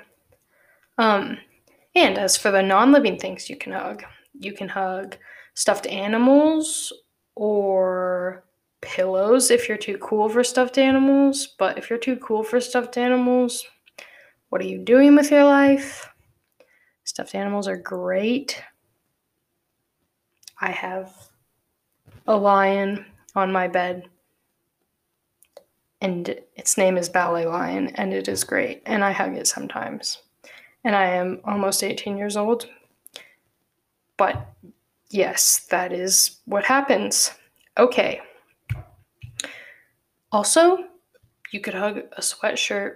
Um, 0.98 1.38
and 1.96 2.18
as 2.18 2.38
for 2.38 2.52
the 2.52 2.62
non 2.62 2.92
living 2.92 3.18
things 3.18 3.50
you 3.50 3.56
can 3.56 3.74
hug, 3.74 4.04
you 4.40 4.54
can 4.54 4.70
hug 4.70 5.18
stuffed 5.54 5.88
animals 5.88 6.92
or 7.36 8.44
pillows 8.82 9.52
if 9.52 9.70
you're 9.70 9.78
too 9.78 9.98
cool 10.00 10.28
for 10.28 10.44
stuffed 10.44 10.78
animals. 10.78 11.56
But 11.58 11.78
if 11.78 11.90
you're 11.90 12.00
too 12.00 12.18
cool 12.18 12.44
for 12.44 12.60
stuffed 12.60 12.98
animals, 12.98 13.66
what 14.52 14.60
are 14.60 14.68
you 14.68 14.78
doing 14.78 15.16
with 15.16 15.32
your 15.32 15.46
life? 15.46 16.10
Stuffed 17.06 17.36
animals 17.36 17.70
are 17.70 17.78
great. 17.78 18.62
I 20.60 20.72
have 20.72 21.16
a 22.28 22.36
lion 22.36 23.06
on 23.34 23.54
my 23.54 23.70
bed, 23.70 24.10
and 26.02 26.36
its 26.58 26.78
name 26.78 26.98
is 26.98 27.08
Ballet 27.08 27.46
Lion, 27.46 27.96
and 27.96 28.14
it 28.14 28.28
is 28.28 28.44
great, 28.44 28.84
and 28.86 29.06
I 29.06 29.14
hug 29.14 29.38
it 29.38 29.48
sometimes. 29.48 30.22
And 30.84 30.98
I 30.98 31.06
am 31.06 31.40
almost 31.46 31.82
18 31.82 32.18
years 32.18 32.36
old. 32.36 32.68
But 34.18 34.54
yes, 35.10 35.66
that 35.70 35.94
is 35.94 36.42
what 36.44 36.66
happens. 36.66 37.32
Okay. 37.78 38.20
Also, 40.30 40.80
you 41.54 41.62
could 41.62 41.74
hug 41.74 42.00
a 42.18 42.22
sweatshirt. 42.22 42.96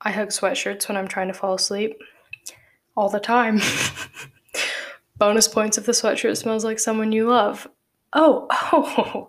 I 0.00 0.10
hug 0.12 0.28
sweatshirts 0.28 0.88
when 0.88 0.96
I'm 0.96 1.08
trying 1.08 1.28
to 1.28 1.34
fall 1.34 1.54
asleep 1.54 2.00
all 2.96 3.08
the 3.08 3.20
time. 3.20 3.60
Bonus 5.16 5.48
points 5.48 5.78
if 5.78 5.86
the 5.86 5.92
sweatshirt 5.92 6.36
smells 6.36 6.64
like 6.64 6.78
someone 6.78 7.12
you 7.12 7.28
love. 7.28 7.66
Oh, 8.12 8.46
oh, 8.72 9.28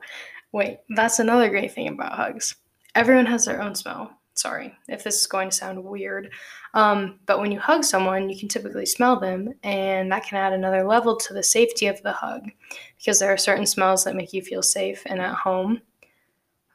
wait, 0.51 0.80
that's 0.89 1.19
another 1.19 1.49
great 1.49 1.73
thing 1.73 1.88
about 1.88 2.13
hugs. 2.13 2.56
Everyone 2.95 3.25
has 3.25 3.45
their 3.45 3.62
own 3.62 3.75
smell. 3.75 4.12
Sorry 4.34 4.75
if 4.88 5.03
this 5.03 5.19
is 5.19 5.25
going 5.25 5.49
to 5.49 5.56
sound 5.56 5.84
weird. 5.84 6.32
Um, 6.75 7.19
but 7.25 7.39
when 7.39 7.51
you 7.51 7.60
hug 7.60 7.84
someone, 7.84 8.30
you 8.30 8.38
can 8.38 8.47
typically 8.47 8.86
smell 8.86 9.19
them, 9.19 9.51
and 9.63 10.12
that 10.12 10.25
can 10.25 10.38
add 10.38 10.53
another 10.53 10.84
level 10.84 11.15
to 11.15 11.34
the 11.34 11.41
safety 11.41 11.88
of 11.88 12.01
the 12.03 12.12
hug 12.12 12.43
because 12.97 13.19
there 13.19 13.34
are 13.34 13.38
certain 13.38 13.65
smells 13.65 14.03
that 14.03 14.15
make 14.15 14.34
you 14.34 14.43
feel 14.43 14.62
safe 14.62 15.01
and 15.08 15.19
at 15.19 15.34
home 15.34 15.82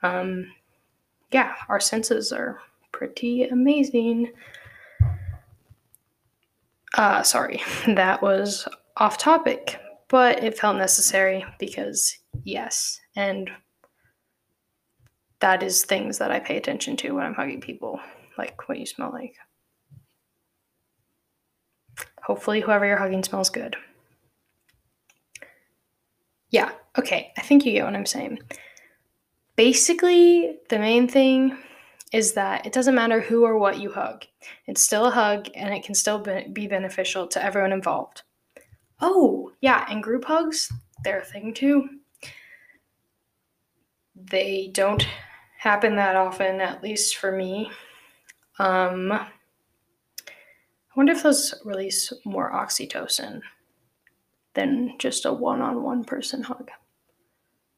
um, 0.02 0.52
yeah, 1.30 1.54
our 1.68 1.80
senses 1.80 2.32
are 2.32 2.60
pretty 3.02 3.42
amazing. 3.42 4.30
Uh, 6.94 7.20
sorry, 7.24 7.60
that 7.88 8.22
was 8.22 8.68
off 8.96 9.18
topic, 9.18 9.80
but 10.08 10.44
it 10.44 10.56
felt 10.56 10.76
necessary 10.76 11.44
because, 11.58 12.16
yes, 12.44 13.00
and 13.16 13.50
that 15.40 15.64
is 15.64 15.84
things 15.84 16.18
that 16.18 16.30
I 16.30 16.38
pay 16.38 16.56
attention 16.56 16.96
to 16.98 17.10
when 17.10 17.26
I'm 17.26 17.34
hugging 17.34 17.60
people, 17.60 17.98
like 18.38 18.68
what 18.68 18.78
you 18.78 18.86
smell 18.86 19.10
like. 19.10 19.34
Hopefully, 22.22 22.60
whoever 22.60 22.86
you're 22.86 22.98
hugging 22.98 23.24
smells 23.24 23.50
good. 23.50 23.74
Yeah, 26.50 26.70
okay, 26.96 27.32
I 27.36 27.40
think 27.40 27.66
you 27.66 27.72
get 27.72 27.84
what 27.84 27.96
I'm 27.96 28.06
saying 28.06 28.38
basically, 29.56 30.58
the 30.68 30.78
main 30.78 31.08
thing 31.08 31.56
is 32.12 32.32
that 32.34 32.66
it 32.66 32.72
doesn't 32.72 32.94
matter 32.94 33.20
who 33.20 33.44
or 33.44 33.58
what 33.58 33.80
you 33.80 33.90
hug. 33.90 34.24
It's 34.66 34.82
still 34.82 35.06
a 35.06 35.10
hug 35.10 35.48
and 35.54 35.72
it 35.72 35.82
can 35.82 35.94
still 35.94 36.18
be 36.52 36.66
beneficial 36.66 37.26
to 37.28 37.42
everyone 37.42 37.72
involved. 37.72 38.22
Oh, 39.00 39.50
yeah, 39.60 39.86
and 39.88 40.02
group 40.02 40.24
hugs, 40.24 40.70
they're 41.02 41.20
a 41.20 41.24
thing 41.24 41.54
too. 41.54 41.88
They 44.14 44.70
don't 44.72 45.06
happen 45.58 45.96
that 45.96 46.16
often, 46.16 46.60
at 46.60 46.82
least 46.82 47.16
for 47.16 47.32
me. 47.32 47.70
Um, 48.58 49.10
I 49.10 49.26
wonder 50.94 51.12
if 51.12 51.22
those 51.22 51.54
release 51.64 52.12
more 52.24 52.52
oxytocin 52.52 53.40
than 54.54 54.94
just 54.98 55.24
a 55.24 55.32
one 55.32 55.62
on 55.62 55.82
one 55.82 56.04
person 56.04 56.42
hug. 56.42 56.70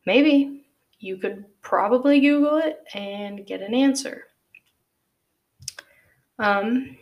Maybe 0.07 0.64
you 1.01 1.17
could 1.17 1.45
probably 1.61 2.21
Google 2.21 2.59
it 2.59 2.83
and 2.95 3.47
get 3.47 3.63
an 3.63 3.75
answer. 3.75 4.25
Um, 6.39 6.97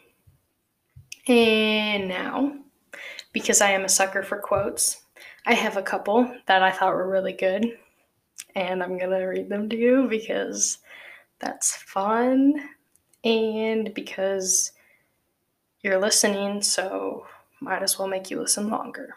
and 1.28 2.08
now, 2.08 2.56
because 3.32 3.60
I 3.60 3.70
am 3.70 3.84
a 3.84 3.88
sucker 3.88 4.22
for 4.22 4.38
quotes, 4.38 5.02
I 5.46 5.54
have 5.54 5.76
a 5.76 5.82
couple 5.82 6.30
that 6.46 6.62
I 6.62 6.70
thought 6.70 6.94
were 6.94 7.08
really 7.08 7.32
good, 7.32 7.78
and 8.54 8.82
I'm 8.82 8.98
gonna 8.98 9.26
read 9.26 9.48
them 9.48 9.68
to 9.70 9.76
you 9.76 10.06
because 10.08 10.78
that's 11.38 11.74
fun 11.76 12.54
and 13.24 13.92
because 13.94 14.72
you're 15.82 16.00
listening, 16.00 16.62
so 16.62 17.26
might 17.60 17.82
as 17.82 17.98
well 17.98 18.08
make 18.08 18.30
you 18.30 18.40
listen 18.40 18.68
longer. 18.68 19.14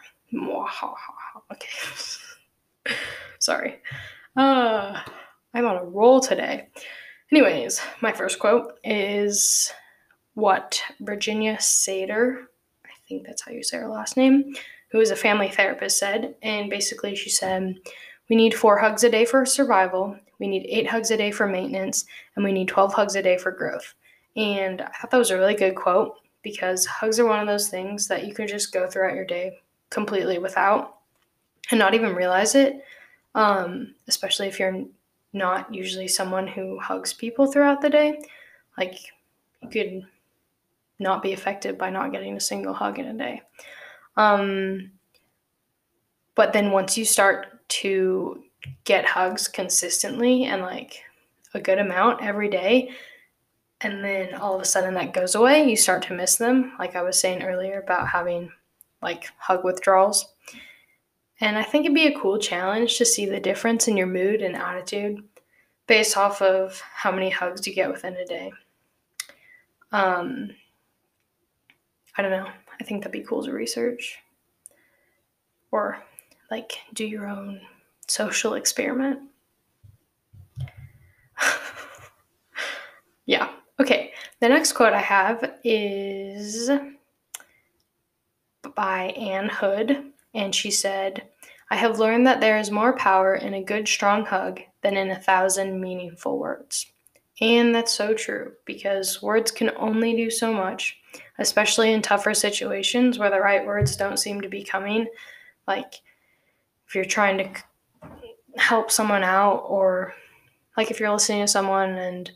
Okay. 1.52 1.68
Sorry. 3.38 3.80
Uh, 4.36 5.00
I'm 5.54 5.66
on 5.66 5.76
a 5.76 5.84
roll 5.84 6.20
today. 6.20 6.68
Anyways, 7.32 7.80
my 8.02 8.12
first 8.12 8.38
quote 8.38 8.78
is 8.84 9.72
what 10.34 10.82
Virginia 11.00 11.56
Satir, 11.56 12.44
I 12.84 12.90
think 13.08 13.26
that's 13.26 13.42
how 13.42 13.52
you 13.52 13.62
say 13.62 13.78
her 13.78 13.88
last 13.88 14.16
name, 14.16 14.54
who 14.90 15.00
is 15.00 15.10
a 15.10 15.16
family 15.16 15.48
therapist, 15.48 15.98
said. 15.98 16.34
And 16.42 16.68
basically, 16.68 17.16
she 17.16 17.30
said, 17.30 17.76
We 18.28 18.36
need 18.36 18.54
four 18.54 18.78
hugs 18.78 19.04
a 19.04 19.10
day 19.10 19.24
for 19.24 19.46
survival, 19.46 20.16
we 20.38 20.48
need 20.48 20.66
eight 20.68 20.88
hugs 20.88 21.10
a 21.10 21.16
day 21.16 21.30
for 21.30 21.46
maintenance, 21.46 22.04
and 22.34 22.44
we 22.44 22.52
need 22.52 22.68
12 22.68 22.92
hugs 22.92 23.16
a 23.16 23.22
day 23.22 23.38
for 23.38 23.50
growth. 23.50 23.94
And 24.36 24.82
I 24.82 24.88
thought 24.88 25.10
that 25.10 25.18
was 25.18 25.30
a 25.30 25.38
really 25.38 25.54
good 25.54 25.74
quote 25.74 26.16
because 26.42 26.84
hugs 26.84 27.18
are 27.18 27.26
one 27.26 27.40
of 27.40 27.46
those 27.46 27.68
things 27.68 28.06
that 28.08 28.26
you 28.26 28.34
can 28.34 28.46
just 28.46 28.72
go 28.72 28.86
throughout 28.86 29.14
your 29.14 29.24
day 29.24 29.58
completely 29.88 30.38
without 30.38 30.98
and 31.70 31.78
not 31.78 31.94
even 31.94 32.14
realize 32.14 32.54
it, 32.54 32.82
um, 33.36 33.94
especially 34.08 34.48
if 34.48 34.58
you're 34.58 34.84
not 35.32 35.72
usually 35.72 36.08
someone 36.08 36.46
who 36.46 36.80
hugs 36.80 37.12
people 37.12 37.46
throughout 37.46 37.80
the 37.82 37.90
day. 37.90 38.20
Like, 38.76 38.98
you 39.62 39.68
could 39.68 40.06
not 40.98 41.22
be 41.22 41.34
affected 41.34 41.76
by 41.76 41.90
not 41.90 42.10
getting 42.12 42.36
a 42.36 42.40
single 42.40 42.72
hug 42.72 42.98
in 42.98 43.06
a 43.06 43.14
day. 43.14 43.42
Um, 44.16 44.90
but 46.34 46.52
then 46.54 46.70
once 46.70 46.96
you 46.96 47.04
start 47.04 47.68
to 47.68 48.42
get 48.84 49.04
hugs 49.04 49.46
consistently 49.46 50.44
and 50.44 50.62
like 50.62 51.02
a 51.52 51.60
good 51.60 51.78
amount 51.78 52.22
every 52.22 52.48
day, 52.48 52.90
and 53.82 54.02
then 54.02 54.34
all 54.34 54.54
of 54.54 54.62
a 54.62 54.64
sudden 54.64 54.94
that 54.94 55.12
goes 55.12 55.34
away, 55.34 55.68
you 55.68 55.76
start 55.76 56.02
to 56.04 56.14
miss 56.14 56.36
them. 56.36 56.72
Like 56.78 56.96
I 56.96 57.02
was 57.02 57.20
saying 57.20 57.42
earlier 57.42 57.80
about 57.80 58.08
having 58.08 58.50
like 59.02 59.24
hug 59.36 59.62
withdrawals. 59.64 60.32
And 61.40 61.58
I 61.58 61.62
think 61.62 61.84
it'd 61.84 61.94
be 61.94 62.06
a 62.06 62.18
cool 62.18 62.38
challenge 62.38 62.96
to 62.98 63.04
see 63.04 63.26
the 63.26 63.40
difference 63.40 63.88
in 63.88 63.96
your 63.96 64.06
mood 64.06 64.42
and 64.42 64.56
attitude 64.56 65.22
based 65.86 66.16
off 66.16 66.40
of 66.42 66.80
how 66.80 67.12
many 67.12 67.30
hugs 67.30 67.66
you 67.66 67.74
get 67.74 67.90
within 67.90 68.16
a 68.16 68.24
day. 68.24 68.52
Um, 69.92 70.50
I 72.16 72.22
don't 72.22 72.30
know. 72.30 72.48
I 72.80 72.84
think 72.84 73.02
that'd 73.02 73.12
be 73.12 73.26
cool 73.26 73.44
to 73.44 73.52
research. 73.52 74.18
Or 75.70 76.02
like 76.50 76.78
do 76.94 77.04
your 77.04 77.28
own 77.28 77.60
social 78.08 78.54
experiment. 78.54 79.20
yeah. 83.26 83.50
Okay. 83.78 84.12
The 84.40 84.48
next 84.48 84.72
quote 84.72 84.92
I 84.92 85.00
have 85.00 85.58
is 85.64 86.70
by 88.74 89.04
Ann 89.16 89.48
Hood, 89.48 90.12
and 90.36 90.54
she 90.54 90.70
said, 90.70 91.26
I 91.70 91.76
have 91.76 91.98
learned 91.98 92.26
that 92.26 92.40
there 92.40 92.58
is 92.58 92.70
more 92.70 92.94
power 92.94 93.34
in 93.34 93.54
a 93.54 93.64
good, 93.64 93.88
strong 93.88 94.24
hug 94.24 94.60
than 94.82 94.96
in 94.96 95.10
a 95.10 95.18
thousand 95.18 95.80
meaningful 95.80 96.38
words. 96.38 96.86
And 97.40 97.74
that's 97.74 97.92
so 97.92 98.14
true 98.14 98.52
because 98.64 99.22
words 99.22 99.50
can 99.50 99.72
only 99.76 100.14
do 100.14 100.30
so 100.30 100.52
much, 100.52 100.98
especially 101.38 101.92
in 101.92 102.02
tougher 102.02 102.34
situations 102.34 103.18
where 103.18 103.30
the 103.30 103.40
right 103.40 103.66
words 103.66 103.96
don't 103.96 104.18
seem 104.18 104.42
to 104.42 104.48
be 104.48 104.62
coming. 104.62 105.06
Like 105.66 105.94
if 106.86 106.94
you're 106.94 107.04
trying 107.04 107.38
to 107.38 107.50
help 108.56 108.90
someone 108.90 109.24
out, 109.24 109.64
or 109.66 110.14
like 110.76 110.90
if 110.90 111.00
you're 111.00 111.10
listening 111.10 111.42
to 111.42 111.48
someone 111.48 111.90
and 111.90 112.30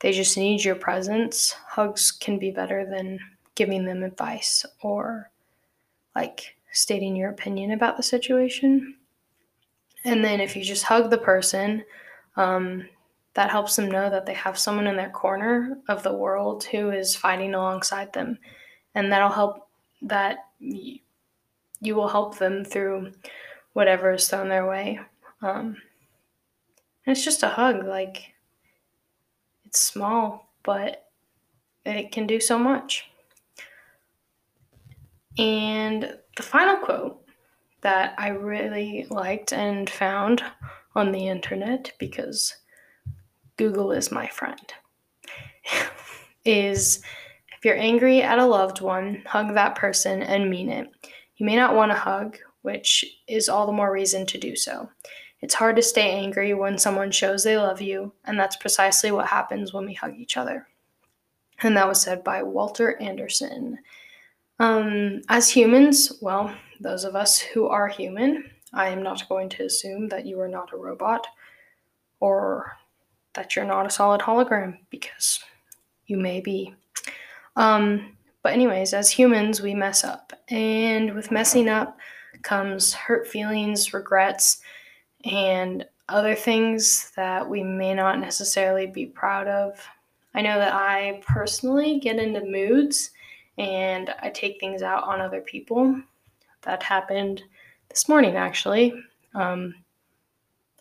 they 0.00 0.12
just 0.12 0.36
need 0.36 0.62
your 0.62 0.74
presence, 0.74 1.52
hugs 1.52 2.12
can 2.12 2.38
be 2.38 2.50
better 2.50 2.86
than 2.86 3.18
giving 3.54 3.86
them 3.86 4.02
advice 4.02 4.64
or 4.82 5.30
like 6.14 6.56
stating 6.72 7.16
your 7.16 7.30
opinion 7.30 7.72
about 7.72 7.96
the 7.96 8.02
situation. 8.02 8.96
And 10.04 10.24
then 10.24 10.40
if 10.40 10.54
you 10.56 10.62
just 10.62 10.84
hug 10.84 11.10
the 11.10 11.18
person, 11.18 11.84
um, 12.36 12.88
that 13.34 13.50
helps 13.50 13.76
them 13.76 13.90
know 13.90 14.08
that 14.08 14.24
they 14.24 14.34
have 14.34 14.58
someone 14.58 14.86
in 14.86 14.96
their 14.96 15.10
corner 15.10 15.78
of 15.88 16.02
the 16.02 16.12
world 16.12 16.64
who 16.64 16.90
is 16.90 17.16
fighting 17.16 17.54
alongside 17.54 18.12
them. 18.12 18.38
And 18.94 19.12
that'll 19.12 19.28
help 19.28 19.68
that 20.02 20.38
you, 20.58 20.98
you 21.80 21.94
will 21.94 22.08
help 22.08 22.38
them 22.38 22.64
through 22.64 23.12
whatever 23.74 24.12
is 24.12 24.26
thrown 24.26 24.48
their 24.48 24.66
way. 24.66 25.00
Um, 25.42 25.76
it's 27.04 27.24
just 27.24 27.42
a 27.42 27.48
hug. 27.48 27.84
Like, 27.84 28.32
it's 29.66 29.80
small, 29.80 30.50
but 30.62 31.06
it 31.84 32.10
can 32.10 32.26
do 32.26 32.40
so 32.40 32.58
much. 32.58 33.10
And 35.38 36.16
the 36.36 36.42
final 36.42 36.76
quote 36.76 37.22
that 37.82 38.14
I 38.18 38.28
really 38.28 39.06
liked 39.10 39.52
and 39.52 39.88
found 39.88 40.42
on 40.94 41.12
the 41.12 41.28
internet 41.28 41.92
because 41.98 42.56
Google 43.56 43.92
is 43.92 44.10
my 44.10 44.26
friend 44.26 44.74
is 46.44 47.02
if 47.56 47.64
you're 47.64 47.76
angry 47.76 48.22
at 48.22 48.38
a 48.38 48.44
loved 48.44 48.80
one, 48.80 49.22
hug 49.26 49.54
that 49.54 49.74
person 49.74 50.22
and 50.22 50.50
mean 50.50 50.68
it. 50.68 50.88
You 51.36 51.46
may 51.46 51.56
not 51.56 51.74
want 51.74 51.90
to 51.90 51.98
hug, 51.98 52.38
which 52.62 53.04
is 53.26 53.48
all 53.48 53.66
the 53.66 53.72
more 53.72 53.92
reason 53.92 54.26
to 54.26 54.38
do 54.38 54.56
so. 54.56 54.88
It's 55.40 55.54
hard 55.54 55.76
to 55.76 55.82
stay 55.82 56.10
angry 56.10 56.54
when 56.54 56.78
someone 56.78 57.10
shows 57.10 57.44
they 57.44 57.56
love 57.56 57.80
you, 57.80 58.12
and 58.24 58.38
that's 58.38 58.56
precisely 58.56 59.10
what 59.10 59.26
happens 59.26 59.72
when 59.72 59.86
we 59.86 59.94
hug 59.94 60.16
each 60.16 60.36
other. 60.36 60.66
And 61.62 61.76
that 61.76 61.88
was 61.88 62.00
said 62.00 62.24
by 62.24 62.42
Walter 62.42 63.00
Anderson. 63.00 63.78
Um, 64.58 65.20
as 65.28 65.50
humans, 65.50 66.12
well, 66.20 66.54
those 66.80 67.04
of 67.04 67.14
us 67.14 67.38
who 67.38 67.66
are 67.66 67.88
human, 67.88 68.50
I 68.72 68.88
am 68.88 69.02
not 69.02 69.28
going 69.28 69.48
to 69.50 69.64
assume 69.64 70.08
that 70.08 70.26
you 70.26 70.40
are 70.40 70.48
not 70.48 70.72
a 70.72 70.76
robot 70.76 71.26
or 72.20 72.76
that 73.34 73.54
you're 73.54 73.64
not 73.64 73.86
a 73.86 73.90
solid 73.90 74.20
hologram 74.20 74.78
because 74.90 75.40
you 76.06 76.16
may 76.16 76.40
be. 76.40 76.74
Um, 77.56 78.16
but, 78.42 78.52
anyways, 78.52 78.94
as 78.94 79.10
humans, 79.10 79.60
we 79.60 79.74
mess 79.74 80.04
up. 80.04 80.32
And 80.48 81.14
with 81.14 81.30
messing 81.30 81.68
up 81.68 81.98
comes 82.42 82.94
hurt 82.94 83.26
feelings, 83.26 83.92
regrets, 83.92 84.60
and 85.24 85.84
other 86.08 86.34
things 86.34 87.12
that 87.16 87.48
we 87.48 87.62
may 87.62 87.92
not 87.92 88.20
necessarily 88.20 88.86
be 88.86 89.06
proud 89.06 89.48
of. 89.48 89.84
I 90.34 90.42
know 90.42 90.58
that 90.58 90.72
I 90.72 91.22
personally 91.26 91.98
get 91.98 92.18
into 92.18 92.44
moods 92.44 93.10
and 93.58 94.14
I 94.20 94.30
take 94.30 94.60
things 94.60 94.82
out 94.82 95.04
on 95.04 95.20
other 95.20 95.40
people. 95.40 96.00
That 96.62 96.82
happened 96.82 97.42
this 97.88 98.08
morning, 98.08 98.36
actually. 98.36 98.92
Um, 99.34 99.74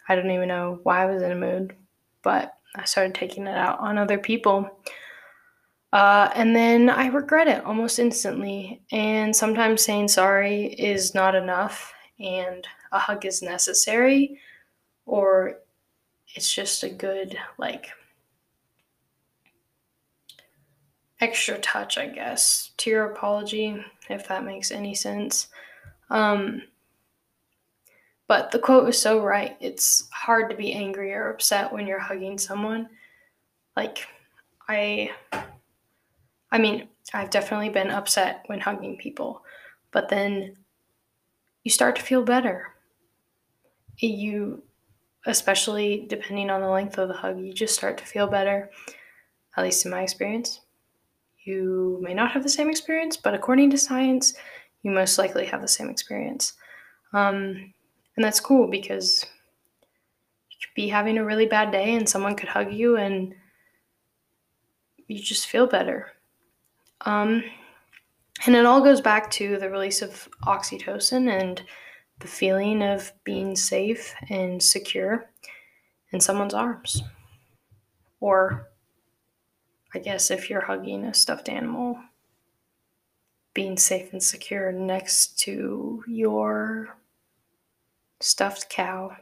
I 0.08 0.16
don't 0.16 0.32
even 0.32 0.48
know 0.48 0.80
why 0.84 1.04
I 1.04 1.06
was 1.06 1.22
in 1.22 1.32
a 1.32 1.36
mood, 1.36 1.76
but 2.24 2.58
I 2.76 2.86
started 2.86 3.16
taking 3.16 3.48
it 3.48 3.56
out 3.56 3.80
on 3.80 3.98
other 3.98 4.18
people. 4.18 4.70
Uh, 5.94 6.30
and 6.36 6.56
then 6.56 6.90
I 6.90 7.08
regret 7.08 7.48
it 7.48 7.64
almost 7.64 8.00
instantly. 8.00 8.82
And 8.92 9.36
sometimes 9.36 9.82
saying 9.82 10.10
sorry 10.10 10.66
is 10.66 11.16
not 11.16 11.36
enough, 11.36 11.94
and 12.20 12.68
a 12.92 13.00
hug 13.00 13.26
is 13.26 13.42
necessary, 13.42 14.40
or 15.06 15.60
it's 16.36 16.54
just 16.54 16.84
a 16.84 16.90
good, 16.90 17.38
like, 17.58 17.92
extra 21.22 21.58
touch, 21.60 21.98
I 21.98 22.08
guess, 22.08 22.72
to 22.78 22.90
your 22.90 23.12
apology, 23.12 23.84
if 24.10 24.28
that 24.28 24.44
makes 24.44 24.72
any 24.72 24.94
sense. 24.94 25.48
Um, 26.10 26.64
but 28.28 28.52
the 28.52 28.60
quote 28.60 28.86
was 28.86 29.00
so 29.00 29.22
right. 29.22 29.56
It's 29.60 30.10
hard 30.12 30.50
to 30.50 30.56
be 30.56 30.74
angry 30.74 31.14
or 31.14 31.30
upset 31.30 31.72
when 31.72 31.88
you're 31.88 32.00
hugging 32.00 32.38
someone. 32.38 32.90
Like, 33.76 34.08
I, 34.68 35.12
I 36.52 36.58
mean, 36.58 36.88
I've 37.14 37.30
definitely 37.30 37.70
been 37.70 37.92
upset 37.92 38.44
when 38.48 38.60
hugging 38.60 38.98
people, 38.98 39.44
but 39.92 40.10
then 40.10 40.56
you 41.64 41.72
start 41.72 41.96
to 41.98 42.02
feel 42.02 42.24
better. 42.24 42.74
You, 43.98 44.64
especially 45.26 46.06
depending 46.10 46.50
on 46.50 46.62
the 46.62 46.70
length 46.70 46.98
of 46.98 47.08
the 47.08 47.14
hug, 47.14 47.40
you 47.40 47.54
just 47.54 47.76
start 47.76 47.98
to 48.00 48.06
feel 48.06 48.28
better, 48.28 48.72
at 49.56 49.64
least 49.64 49.86
in 49.86 49.92
my 49.92 50.02
experience. 50.02 50.62
You 51.46 52.00
may 52.02 52.14
not 52.14 52.32
have 52.32 52.44
the 52.44 52.50
same 52.50 52.70
experience, 52.70 53.18
but 53.18 53.34
according 53.34 53.70
to 53.70 53.78
science, 53.78 54.34
you 54.84 54.92
most 54.92 55.18
likely 55.18 55.46
have 55.46 55.62
the 55.62 55.68
same 55.68 55.90
experience. 55.90 56.54
Um, 57.14 57.74
and 58.16 58.26
that's 58.26 58.40
cool 58.40 58.68
because 58.68 59.26
you 60.50 60.58
could 60.62 60.76
be 60.76 60.88
having 60.88 61.18
a 61.18 61.26
really 61.26 61.46
bad 61.46 61.72
day 61.72 61.96
and 61.96 62.10
someone 62.10 62.36
could 62.36 62.50
hug 62.50 62.74
you 62.74 62.98
and 62.98 63.36
you 65.08 65.22
just 65.22 65.48
feel 65.48 65.68
better. 65.68 66.12
Um, 67.02 67.44
and 68.46 68.56
it 68.56 68.66
all 68.66 68.82
goes 68.82 69.02
back 69.02 69.30
to 69.32 69.58
the 69.58 69.70
release 69.70 70.02
of 70.02 70.28
oxytocin 70.46 71.30
and 71.32 71.62
the 72.20 72.28
feeling 72.28 72.82
of 72.82 73.12
being 73.24 73.56
safe 73.56 74.14
and 74.30 74.62
secure 74.62 75.30
in 76.12 76.20
someone's 76.20 76.54
arms. 76.54 77.04
Or, 78.20 78.70
I 79.96 80.00
guess, 80.00 80.30
if 80.30 80.50
you're 80.50 80.66
hugging 80.66 81.06
a 81.06 81.14
stuffed 81.14 81.48
animal, 81.48 81.98
being 83.54 83.78
safe 83.78 84.12
and 84.12 84.22
secure 84.22 84.74
next 84.74 85.40
to 85.40 86.04
your 86.06 86.98
stuffed 88.20 88.70
cow. 88.70 89.16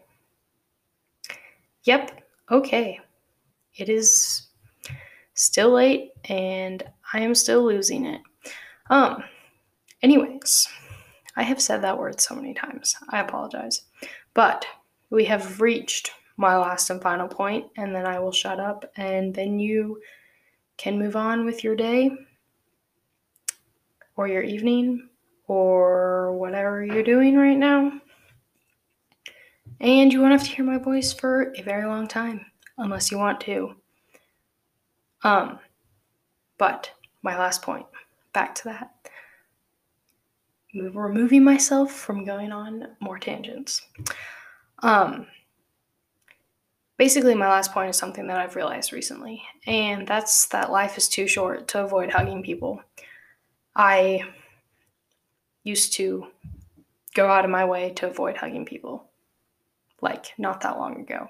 Yep, 1.83 2.23
okay. 2.49 2.99
It 3.75 3.88
is 3.88 4.47
still 5.36 5.73
late 5.73 6.12
and 6.27 6.83
I 7.13 7.19
am 7.19 7.36
still 7.36 7.63
losing 7.63 8.07
it. 8.07 8.21
Um, 8.89 9.23
anyways, 10.01 10.67
I 11.36 11.43
have 11.43 11.62
said 11.62 11.83
that 11.83 11.99
word 11.99 12.19
so 12.19 12.33
many 12.33 12.55
times. 12.55 12.95
I 13.09 13.19
apologize. 13.19 13.83
But 14.33 14.65
we 15.12 15.25
have 15.25 15.62
reached 15.62 16.09
my 16.38 16.57
last 16.57 16.89
and 16.89 16.99
final 16.99 17.27
point, 17.27 17.67
and 17.77 17.93
then 17.93 18.07
I 18.07 18.17
will 18.17 18.31
shut 18.31 18.59
up, 18.59 18.91
and 18.97 19.36
then 19.36 19.59
you 19.59 20.01
can 20.77 20.99
move 20.99 21.15
on 21.15 21.45
with 21.45 21.63
your 21.63 21.75
day 21.75 22.12
or 24.15 24.27
your 24.27 24.43
evening 24.43 25.09
or 25.47 26.33
whatever 26.38 26.83
you're 26.83 27.03
doing 27.03 27.38
right 27.38 27.57
now. 27.57 27.91
And 29.79 30.13
you 30.13 30.21
won't 30.21 30.31
have 30.31 30.43
to 30.43 30.49
hear 30.55 30.65
my 30.65 30.77
voice 30.77 31.12
for 31.12 31.53
a 31.57 31.62
very 31.62 31.86
long 31.86 32.07
time 32.07 32.45
unless 32.77 33.12
you 33.12 33.17
want 33.17 33.41
to. 33.41 33.75
Um, 35.23 35.59
but 36.57 36.91
my 37.21 37.38
last 37.38 37.62
point, 37.62 37.86
back 38.33 38.55
to 38.55 38.63
that. 38.65 38.95
Removing 40.73 41.43
myself 41.43 41.91
from 41.91 42.25
going 42.25 42.51
on 42.51 42.95
more 42.99 43.19
tangents. 43.19 43.81
Um, 44.79 45.27
basically, 47.04 47.36
my 47.36 47.50
last 47.50 47.74
point 47.74 47.89
is 47.89 47.98
something 47.98 48.28
that 48.28 48.38
I've 48.38 48.56
realized 48.56 48.94
recently, 48.94 49.44
and 49.68 50.08
that's 50.08 50.46
that 50.48 50.72
life 50.72 50.98
is 50.98 51.10
too 51.10 51.28
short 51.28 51.68
to 51.68 51.84
avoid 51.84 52.10
hugging 52.10 52.42
people. 52.42 52.82
I 53.76 54.24
used 55.66 55.92
to 55.96 56.28
go 57.13 57.28
out 57.28 57.44
of 57.44 57.52
my 57.52 57.66
way 57.66 57.89
to 57.98 58.08
avoid 58.08 58.38
hugging 58.38 58.63
people, 58.63 59.04
like 60.00 60.28
not 60.38 60.62
that 60.62 60.78
long 60.78 61.02
ago, 61.02 61.28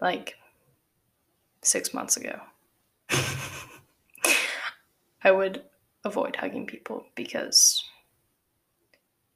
like 0.00 0.36
six 1.60 1.92
months 1.92 2.16
ago. 2.16 2.40
I 5.24 5.30
would 5.30 5.62
avoid 6.06 6.36
hugging 6.36 6.66
people 6.66 7.04
because 7.16 7.84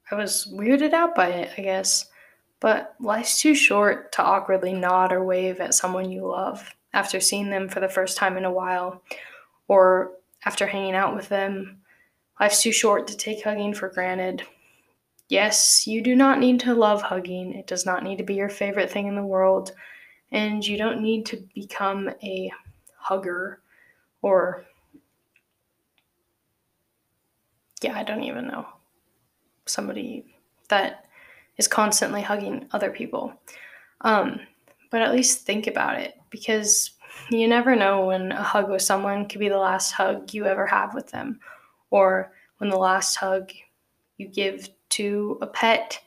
I 0.09 0.15
was 0.15 0.51
weirded 0.51 0.93
out 0.93 1.13
by 1.13 1.27
it, 1.27 1.51
I 1.55 1.61
guess. 1.61 2.09
But 2.63 2.95
life's 3.01 3.41
too 3.41 3.55
short 3.55 4.13
to 4.13 4.23
awkwardly 4.23 4.71
nod 4.71 5.11
or 5.11 5.21
wave 5.21 5.59
at 5.59 5.73
someone 5.73 6.09
you 6.09 6.25
love 6.25 6.73
after 6.93 7.19
seeing 7.19 7.49
them 7.49 7.67
for 7.67 7.81
the 7.81 7.89
first 7.89 8.15
time 8.15 8.37
in 8.37 8.45
a 8.45 8.53
while 8.53 9.03
or 9.67 10.13
after 10.45 10.65
hanging 10.65 10.95
out 10.95 11.13
with 11.13 11.27
them. 11.27 11.81
Life's 12.39 12.61
too 12.63 12.71
short 12.71 13.05
to 13.07 13.17
take 13.17 13.43
hugging 13.43 13.73
for 13.73 13.89
granted. 13.89 14.43
Yes, 15.27 15.85
you 15.85 16.01
do 16.01 16.15
not 16.15 16.39
need 16.39 16.61
to 16.61 16.73
love 16.73 17.01
hugging. 17.01 17.53
It 17.53 17.67
does 17.67 17.85
not 17.85 18.01
need 18.01 18.19
to 18.19 18.23
be 18.23 18.35
your 18.35 18.47
favorite 18.47 18.89
thing 18.89 19.07
in 19.07 19.15
the 19.15 19.25
world. 19.25 19.73
And 20.31 20.65
you 20.65 20.77
don't 20.77 21.01
need 21.01 21.25
to 21.25 21.43
become 21.53 22.11
a 22.23 22.49
hugger 22.95 23.59
or 24.21 24.63
yeah, 27.81 27.97
I 27.97 28.03
don't 28.03 28.23
even 28.23 28.47
know. 28.47 28.65
Somebody 29.65 30.37
that 30.69 31.02
is 31.57 31.67
constantly 31.67 32.21
hugging 32.21 32.67
other 32.71 32.89
people. 32.89 33.33
Um, 34.01 34.39
but 34.89 35.01
at 35.01 35.13
least 35.13 35.45
think 35.45 35.67
about 35.67 35.99
it 35.99 36.15
because 36.29 36.91
you 37.29 37.47
never 37.47 37.75
know 37.75 38.05
when 38.05 38.31
a 38.31 38.43
hug 38.43 38.69
with 38.69 38.81
someone 38.81 39.27
could 39.27 39.39
be 39.39 39.49
the 39.49 39.57
last 39.57 39.91
hug 39.91 40.33
you 40.33 40.45
ever 40.45 40.65
have 40.65 40.93
with 40.93 41.09
them, 41.09 41.39
or 41.89 42.33
when 42.57 42.69
the 42.69 42.77
last 42.77 43.15
hug 43.15 43.51
you 44.17 44.27
give 44.27 44.69
to 44.89 45.37
a 45.41 45.47
pet 45.47 45.99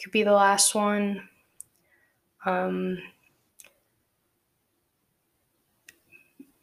could 0.00 0.12
be 0.12 0.22
the 0.22 0.32
last 0.32 0.74
one. 0.74 1.28
Um, 2.44 2.98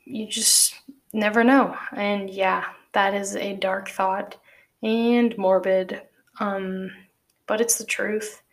you 0.06 0.28
just 0.28 0.76
never 1.14 1.44
know. 1.44 1.76
And 1.94 2.30
yeah, 2.30 2.66
that 2.94 3.14
is 3.14 3.36
a 3.36 3.56
dark 3.56 3.90
thought 3.90 4.38
and 4.84 5.36
morbid. 5.38 6.02
Um, 6.40 6.92
but 7.52 7.60
it's 7.60 7.78
the 7.78 7.84
truth. 7.84 8.44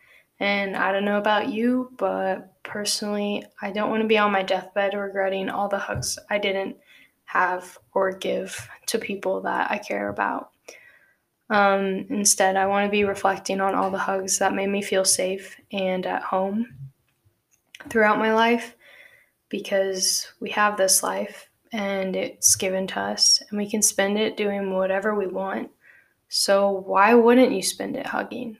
And 0.41 0.77
I 0.77 0.91
don't 0.91 1.05
know 1.05 1.19
about 1.19 1.51
you, 1.51 1.93
but 1.99 2.61
personally, 2.65 3.45
I 3.63 3.71
don't 3.71 3.91
want 3.91 4.03
to 4.03 4.09
be 4.09 4.19
on 4.19 4.33
my 4.33 4.43
deathbed 4.43 4.93
regretting 4.95 5.49
all 5.49 5.69
the 5.69 5.79
hugs 5.79 6.19
I 6.29 6.39
didn't 6.39 6.77
have 7.27 7.79
or 7.95 8.11
give 8.11 8.69
to 8.87 8.99
people 8.99 9.41
that 9.43 9.71
I 9.71 9.79
care 9.79 10.09
about. 10.09 10.51
Um, 11.49 12.07
instead, 12.11 12.57
I 12.57 12.67
want 12.67 12.87
to 12.87 12.91
be 12.91 13.05
reflecting 13.05 13.61
on 13.61 13.77
all 13.77 13.93
the 13.93 13.99
hugs 13.99 14.41
that 14.41 14.53
made 14.53 14.69
me 14.69 14.83
feel 14.83 15.05
safe 15.05 15.55
and 15.71 16.05
at 16.05 16.23
home 16.23 16.67
throughout 17.89 18.19
my 18.19 18.35
life 18.35 18.75
because 19.49 20.27
we 20.41 20.51
have 20.51 20.77
this 20.77 21.05
life 21.05 21.49
and 21.71 22.17
it's 22.17 22.57
given 22.57 22.89
to 22.89 22.99
us 22.99 23.41
and 23.49 23.59
we 23.61 23.71
can 23.71 23.81
spend 23.81 24.19
it 24.19 24.37
doing 24.37 24.75
whatever 24.75 25.15
we 25.15 25.29
want 25.29 25.71
so 26.29 26.71
why 26.71 27.15
wouldn't 27.15 27.53
you 27.53 27.63
spend 27.63 27.97
it 27.97 28.07
hugging? 28.07 28.59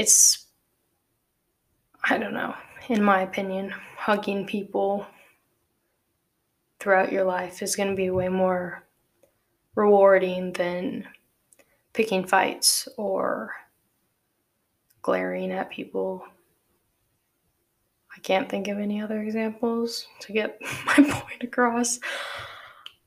It's, 0.00 0.46
I 2.08 2.16
don't 2.16 2.32
know, 2.32 2.54
in 2.88 3.02
my 3.02 3.20
opinion, 3.20 3.74
hugging 3.98 4.46
people 4.46 5.06
throughout 6.78 7.12
your 7.12 7.24
life 7.24 7.60
is 7.60 7.76
going 7.76 7.90
to 7.90 7.94
be 7.94 8.08
way 8.08 8.30
more 8.30 8.82
rewarding 9.74 10.54
than 10.54 11.06
picking 11.92 12.26
fights 12.26 12.88
or 12.96 13.52
glaring 15.02 15.52
at 15.52 15.68
people. 15.68 16.24
I 18.16 18.20
can't 18.20 18.48
think 18.48 18.68
of 18.68 18.78
any 18.78 19.02
other 19.02 19.20
examples 19.20 20.06
to 20.20 20.32
get 20.32 20.58
my 20.86 20.94
point 20.94 21.42
across. 21.42 22.00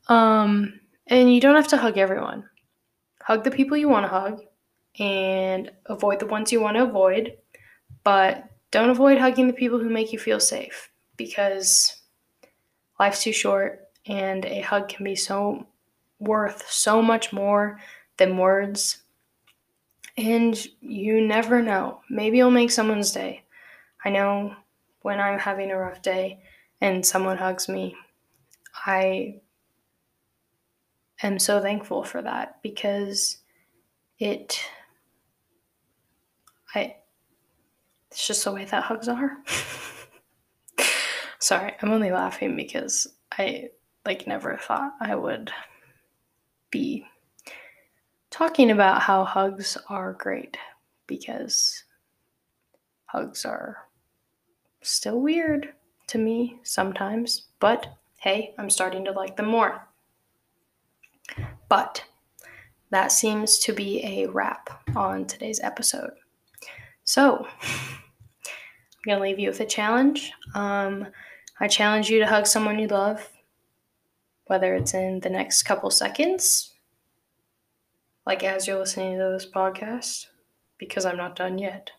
Um, 0.10 0.80
and 1.08 1.34
you 1.34 1.42
don't 1.42 1.56
have 1.56 1.70
to 1.70 1.78
hug 1.78 1.98
everyone 1.98 2.48
hug 3.24 3.44
the 3.44 3.52
people 3.52 3.78
you 3.78 3.88
want 3.88 4.04
to 4.04 4.10
hug 4.10 4.42
and 5.00 5.72
avoid 5.88 6.20
the 6.20 6.28
ones 6.28 6.52
you 6.52 6.62
want 6.62 6.78
to 6.78 6.84
avoid, 6.84 7.38
but 8.04 8.50
don't 8.72 8.90
avoid 8.90 9.18
hugging 9.18 9.48
the 9.48 9.54
people 9.54 9.80
who 9.80 9.90
make 9.90 10.14
you 10.14 10.20
feel 10.20 10.40
safe 10.40 10.90
because 11.18 12.02
life's 13.00 13.24
too 13.24 13.34
short 13.34 13.88
and 14.06 14.46
a 14.46 14.62
hug 14.62 14.90
can 14.90 15.04
be 15.04 15.16
so 15.16 15.68
worth 16.20 16.70
so 16.70 17.02
much 17.02 17.34
more 17.34 17.80
than 18.18 18.38
words. 18.38 19.02
And 20.18 20.56
you 20.82 21.22
never 21.22 21.62
know. 21.62 22.02
Maybe 22.10 22.38
you'll 22.38 22.52
make 22.52 22.72
someone's 22.72 23.12
day. 23.12 23.44
I 24.06 24.10
know 24.10 24.56
when 25.02 25.20
I'm 25.20 25.40
having 25.40 25.72
a 25.72 25.78
rough 25.78 26.02
day 26.02 26.42
and 26.82 27.06
someone 27.06 27.38
hugs 27.38 27.68
me, 27.68 27.96
I 28.86 29.42
am 31.22 31.40
so 31.40 31.62
thankful 31.62 32.04
for 32.04 32.22
that 32.22 32.62
because 32.62 33.38
it 34.20 34.60
I 36.76 36.96
it's 38.12 38.28
just 38.28 38.44
the 38.44 38.52
way 38.52 38.66
that 38.66 38.84
hugs 38.84 39.08
are. 39.08 39.38
Sorry, 41.40 41.74
I'm 41.82 41.92
only 41.92 42.12
laughing 42.12 42.56
because 42.56 43.08
I 43.38 43.70
like 44.06 44.28
never 44.28 44.58
thought 44.58 44.94
I 45.02 45.16
would 45.16 45.52
be 46.70 47.06
talking 48.30 48.72
about 48.72 49.02
how 49.02 49.24
hugs 49.24 49.78
are 49.90 50.14
great 50.14 50.58
because 51.08 51.84
hugs 53.06 53.46
are 53.46 53.78
still 54.82 55.20
weird 55.20 55.74
to 56.08 56.18
me 56.18 56.60
sometimes, 56.64 57.48
but 57.60 57.96
hey, 58.20 58.54
I'm 58.58 58.70
starting 58.70 59.04
to 59.06 59.12
like 59.12 59.36
them 59.36 59.48
more. 59.48 59.88
But 61.68 62.04
that 62.92 63.12
seems 63.12 63.58
to 63.60 63.74
be 63.74 64.04
a 64.06 64.28
wrap 64.28 64.70
on 64.96 65.26
today's 65.26 65.60
episode. 65.62 66.14
So, 67.06 67.46
I'm 67.66 69.06
going 69.06 69.18
to 69.18 69.24
leave 69.24 69.40
you 69.40 69.50
with 69.50 69.60
a 69.60 69.66
challenge. 69.66 70.32
Um, 70.56 71.08
I 71.60 71.68
challenge 71.68 72.10
you 72.10 72.20
to 72.20 72.28
hug 72.28 72.48
someone 72.48 72.80
you 72.80 72.88
love, 72.88 73.30
whether 74.46 74.74
it's 74.76 74.94
in 74.94 75.20
the 75.20 75.30
next 75.30 75.64
couple 75.64 75.90
seconds, 75.90 76.74
like 78.26 78.44
as 78.44 78.68
you're 78.68 78.80
listening 78.80 79.18
to 79.18 79.32
this 79.34 79.46
podcast, 79.46 80.28
because 80.78 81.06
I'm 81.06 81.18
not 81.18 81.36
done 81.36 81.58
yet. 81.58 81.92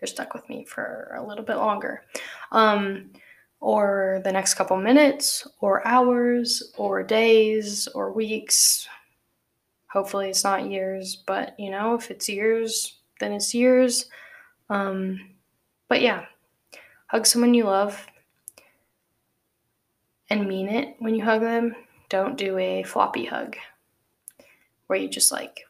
You're 0.00 0.06
stuck 0.06 0.32
with 0.32 0.48
me 0.48 0.64
for 0.64 1.12
a 1.16 1.26
little 1.26 1.44
bit 1.44 1.56
longer. 1.56 2.02
Um, 2.52 3.10
or 3.60 4.20
the 4.22 4.30
next 4.30 4.54
couple 4.54 4.76
minutes, 4.76 5.44
or 5.60 5.84
hours, 5.86 6.72
or 6.76 7.02
days, 7.02 7.88
or 7.88 8.12
weeks. 8.12 8.86
Hopefully, 9.90 10.30
it's 10.30 10.44
not 10.44 10.70
years, 10.70 11.24
but 11.26 11.58
you 11.58 11.70
know, 11.70 11.94
if 11.96 12.12
it's 12.12 12.28
years, 12.28 12.97
then 13.18 13.32
it's 13.32 13.54
years. 13.54 14.06
Um, 14.70 15.30
but 15.88 16.00
yeah, 16.00 16.26
hug 17.06 17.26
someone 17.26 17.54
you 17.54 17.64
love 17.64 18.06
and 20.30 20.48
mean 20.48 20.68
it 20.68 20.96
when 20.98 21.14
you 21.14 21.24
hug 21.24 21.40
them. 21.40 21.74
Don't 22.08 22.36
do 22.36 22.58
a 22.58 22.82
floppy 22.82 23.24
hug 23.24 23.56
where 24.86 24.98
you 24.98 25.08
just 25.08 25.32
like 25.32 25.64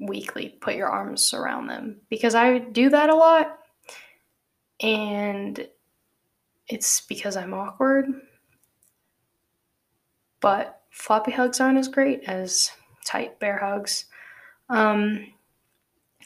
weakly 0.00 0.50
put 0.60 0.74
your 0.74 0.88
arms 0.88 1.34
around 1.34 1.66
them 1.66 2.00
because 2.08 2.34
I 2.34 2.58
do 2.58 2.90
that 2.90 3.10
a 3.10 3.14
lot. 3.14 3.58
And 4.80 5.66
it's 6.68 7.00
because 7.02 7.36
I'm 7.36 7.54
awkward. 7.54 8.06
But 10.40 10.82
floppy 10.90 11.32
hugs 11.32 11.60
aren't 11.60 11.78
as 11.78 11.88
great 11.88 12.24
as 12.24 12.70
tight 13.04 13.40
bear 13.40 13.58
hugs. 13.58 14.04
Um, 14.68 15.26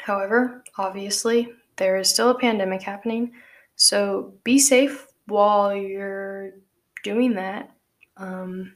however, 0.05 0.63
obviously, 0.77 1.53
there 1.77 1.97
is 1.97 2.09
still 2.09 2.31
a 2.31 2.39
pandemic 2.39 2.83
happening, 2.83 3.33
so 3.77 4.35
be 4.45 4.59
safe 4.59 5.07
while 5.27 5.75
you're 5.75 6.53
doing 7.03 7.35
that. 7.35 7.71
Um, 8.17 8.75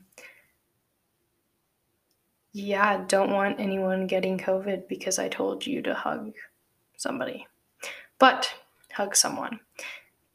yeah, 2.52 3.04
don't 3.06 3.32
want 3.32 3.60
anyone 3.60 4.06
getting 4.06 4.38
COVID 4.38 4.88
because 4.88 5.18
I 5.18 5.28
told 5.28 5.66
you 5.66 5.82
to 5.82 5.94
hug 5.94 6.32
somebody. 6.96 7.46
But 8.18 8.52
hug 8.92 9.14
someone. 9.14 9.60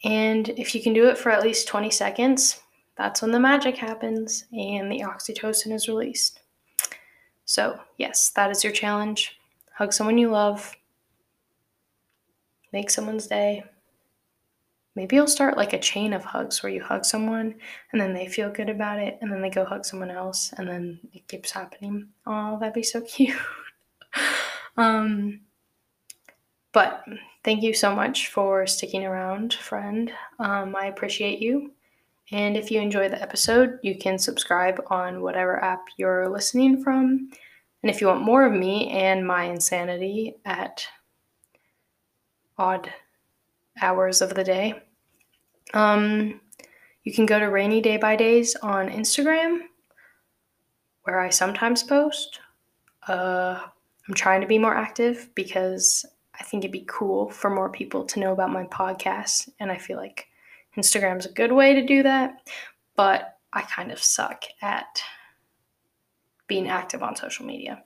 And 0.04 0.50
if 0.50 0.76
you 0.76 0.84
can 0.84 0.94
do 0.94 1.10
it 1.10 1.18
for 1.18 1.32
at 1.32 1.44
least 1.44 1.68
20 1.68 1.90
seconds, 1.90 2.62
that's 2.96 3.22
when 3.22 3.32
the 3.32 3.40
magic 3.40 3.76
happens 3.76 4.46
and 4.52 4.92
the 4.92 5.00
oxytocin 5.00 5.74
is 5.74 5.88
released. 5.88 6.42
So, 7.46 7.80
yes, 7.98 8.30
that 8.36 8.52
is 8.52 8.64
your 8.64 8.74
challenge. 8.74 9.40
Hug 9.74 9.92
someone 9.92 10.20
you 10.20 10.30
love, 10.30 10.76
make 12.72 12.90
someone's 12.90 13.28
day. 13.28 13.64
Maybe 14.96 15.16
you'll 15.16 15.28
start 15.28 15.56
like 15.56 15.74
a 15.74 15.80
chain 15.80 16.12
of 16.12 16.26
hugs 16.26 16.62
where 16.62 16.72
you 16.72 16.84
hug 16.84 17.06
someone 17.06 17.56
and 17.92 18.02
then 18.02 18.14
they 18.14 18.28
feel 18.28 18.50
good 18.50 18.70
about 18.70 19.00
it 19.00 19.18
and 19.22 19.32
then 19.32 19.42
they 19.42 19.50
go 19.50 19.64
hug 19.64 19.86
someone 19.86 20.12
else 20.12 20.54
and 20.58 20.68
then 20.68 21.00
it 21.14 21.28
keeps 21.28 21.52
happening. 21.52 22.10
Oh, 22.26 22.60
that'd 22.60 22.74
be 22.74 22.84
so 22.84 23.02
cute. 23.08 23.38
um, 24.78 25.42
but 26.74 27.04
thank 27.44 27.64
you 27.64 27.74
so 27.74 27.96
much 27.96 28.28
for 28.28 28.68
sticking 28.68 29.06
around, 29.06 29.54
friend. 29.54 30.12
Um, 30.40 30.76
I 30.76 30.88
appreciate 30.88 31.40
you. 31.40 31.72
And 32.32 32.56
if 32.56 32.72
you 32.72 32.80
enjoy 32.80 33.10
the 33.10 33.22
episode, 33.22 33.80
you 33.84 33.98
can 33.98 34.18
subscribe 34.18 34.82
on 34.88 35.22
whatever 35.22 35.62
app 35.64 35.86
you're 35.98 36.30
listening 36.30 36.82
from. 36.82 37.30
And 37.84 37.90
if 37.90 38.00
you 38.00 38.08
want 38.08 38.22
more 38.22 38.46
of 38.46 38.54
me 38.54 38.90
and 38.90 39.26
my 39.26 39.46
insanity 39.46 40.38
at 40.46 40.86
odd 42.58 42.92
hours 43.82 44.22
of 44.22 44.34
the 44.34 44.44
day, 44.44 44.82
um, 45.74 46.40
you 47.04 47.14
can 47.14 47.26
go 47.26 47.40
to 47.40 47.46
Rainy 47.46 47.82
Day 47.82 47.98
by 47.98 48.16
Days 48.16 48.56
on 48.56 48.90
Instagram, 48.90 49.60
where 51.04 51.20
I 51.20 51.30
sometimes 51.30 51.84
post. 51.84 52.40
Uh, 53.08 53.60
I'm 54.08 54.14
trying 54.14 54.42
to 54.42 54.48
be 54.48 54.60
more 54.60 54.76
active 54.76 55.30
because 55.36 56.06
I 56.40 56.44
think 56.44 56.64
it'd 56.64 56.72
be 56.72 56.86
cool 56.88 57.30
for 57.30 57.50
more 57.50 57.70
people 57.70 58.04
to 58.06 58.20
know 58.20 58.34
about 58.34 58.52
my 58.52 58.66
podcast, 58.66 59.50
and 59.60 59.72
I 59.72 59.78
feel 59.78 59.98
like 59.98 60.28
Instagram's 60.78 61.26
a 61.26 61.32
good 61.32 61.52
way 61.52 61.74
to 61.74 61.86
do 61.86 62.04
that, 62.04 62.50
but 62.96 63.38
I 63.54 63.62
kind 63.64 63.92
of 63.92 64.02
suck 64.02 64.46
at 64.62 65.02
being 66.48 66.70
active 66.70 67.04
on 67.04 67.16
social 67.16 67.46
media. 67.46 67.82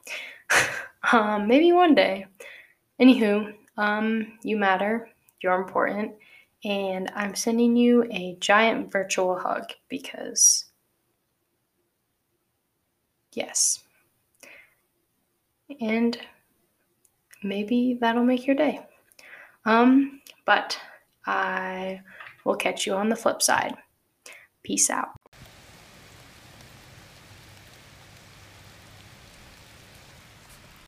um, 1.12 1.48
maybe 1.48 1.72
one 1.72 1.96
day. 1.96 2.26
Anywho, 3.00 3.54
um, 3.78 4.38
you 4.44 4.58
matter, 4.58 5.10
you're 5.42 5.56
important, 5.56 6.14
and 6.64 7.12
I'm 7.16 7.36
sending 7.36 7.76
you 7.76 8.04
a 8.12 8.38
giant 8.40 8.92
virtual 8.92 9.38
hug 9.38 9.72
because, 9.90 10.66
yes. 13.34 13.84
And 15.82 16.18
maybe 17.44 17.98
that'll 18.00 18.24
make 18.24 18.48
your 18.48 18.56
day. 18.56 18.80
Um, 19.66 20.22
but 20.46 20.80
I 21.26 22.02
will 22.44 22.56
catch 22.56 22.86
you 22.86 22.94
on 22.94 23.10
the 23.10 23.16
flip 23.16 23.42
side. 23.42 23.76
Peace 24.64 24.90
out. 24.90 25.10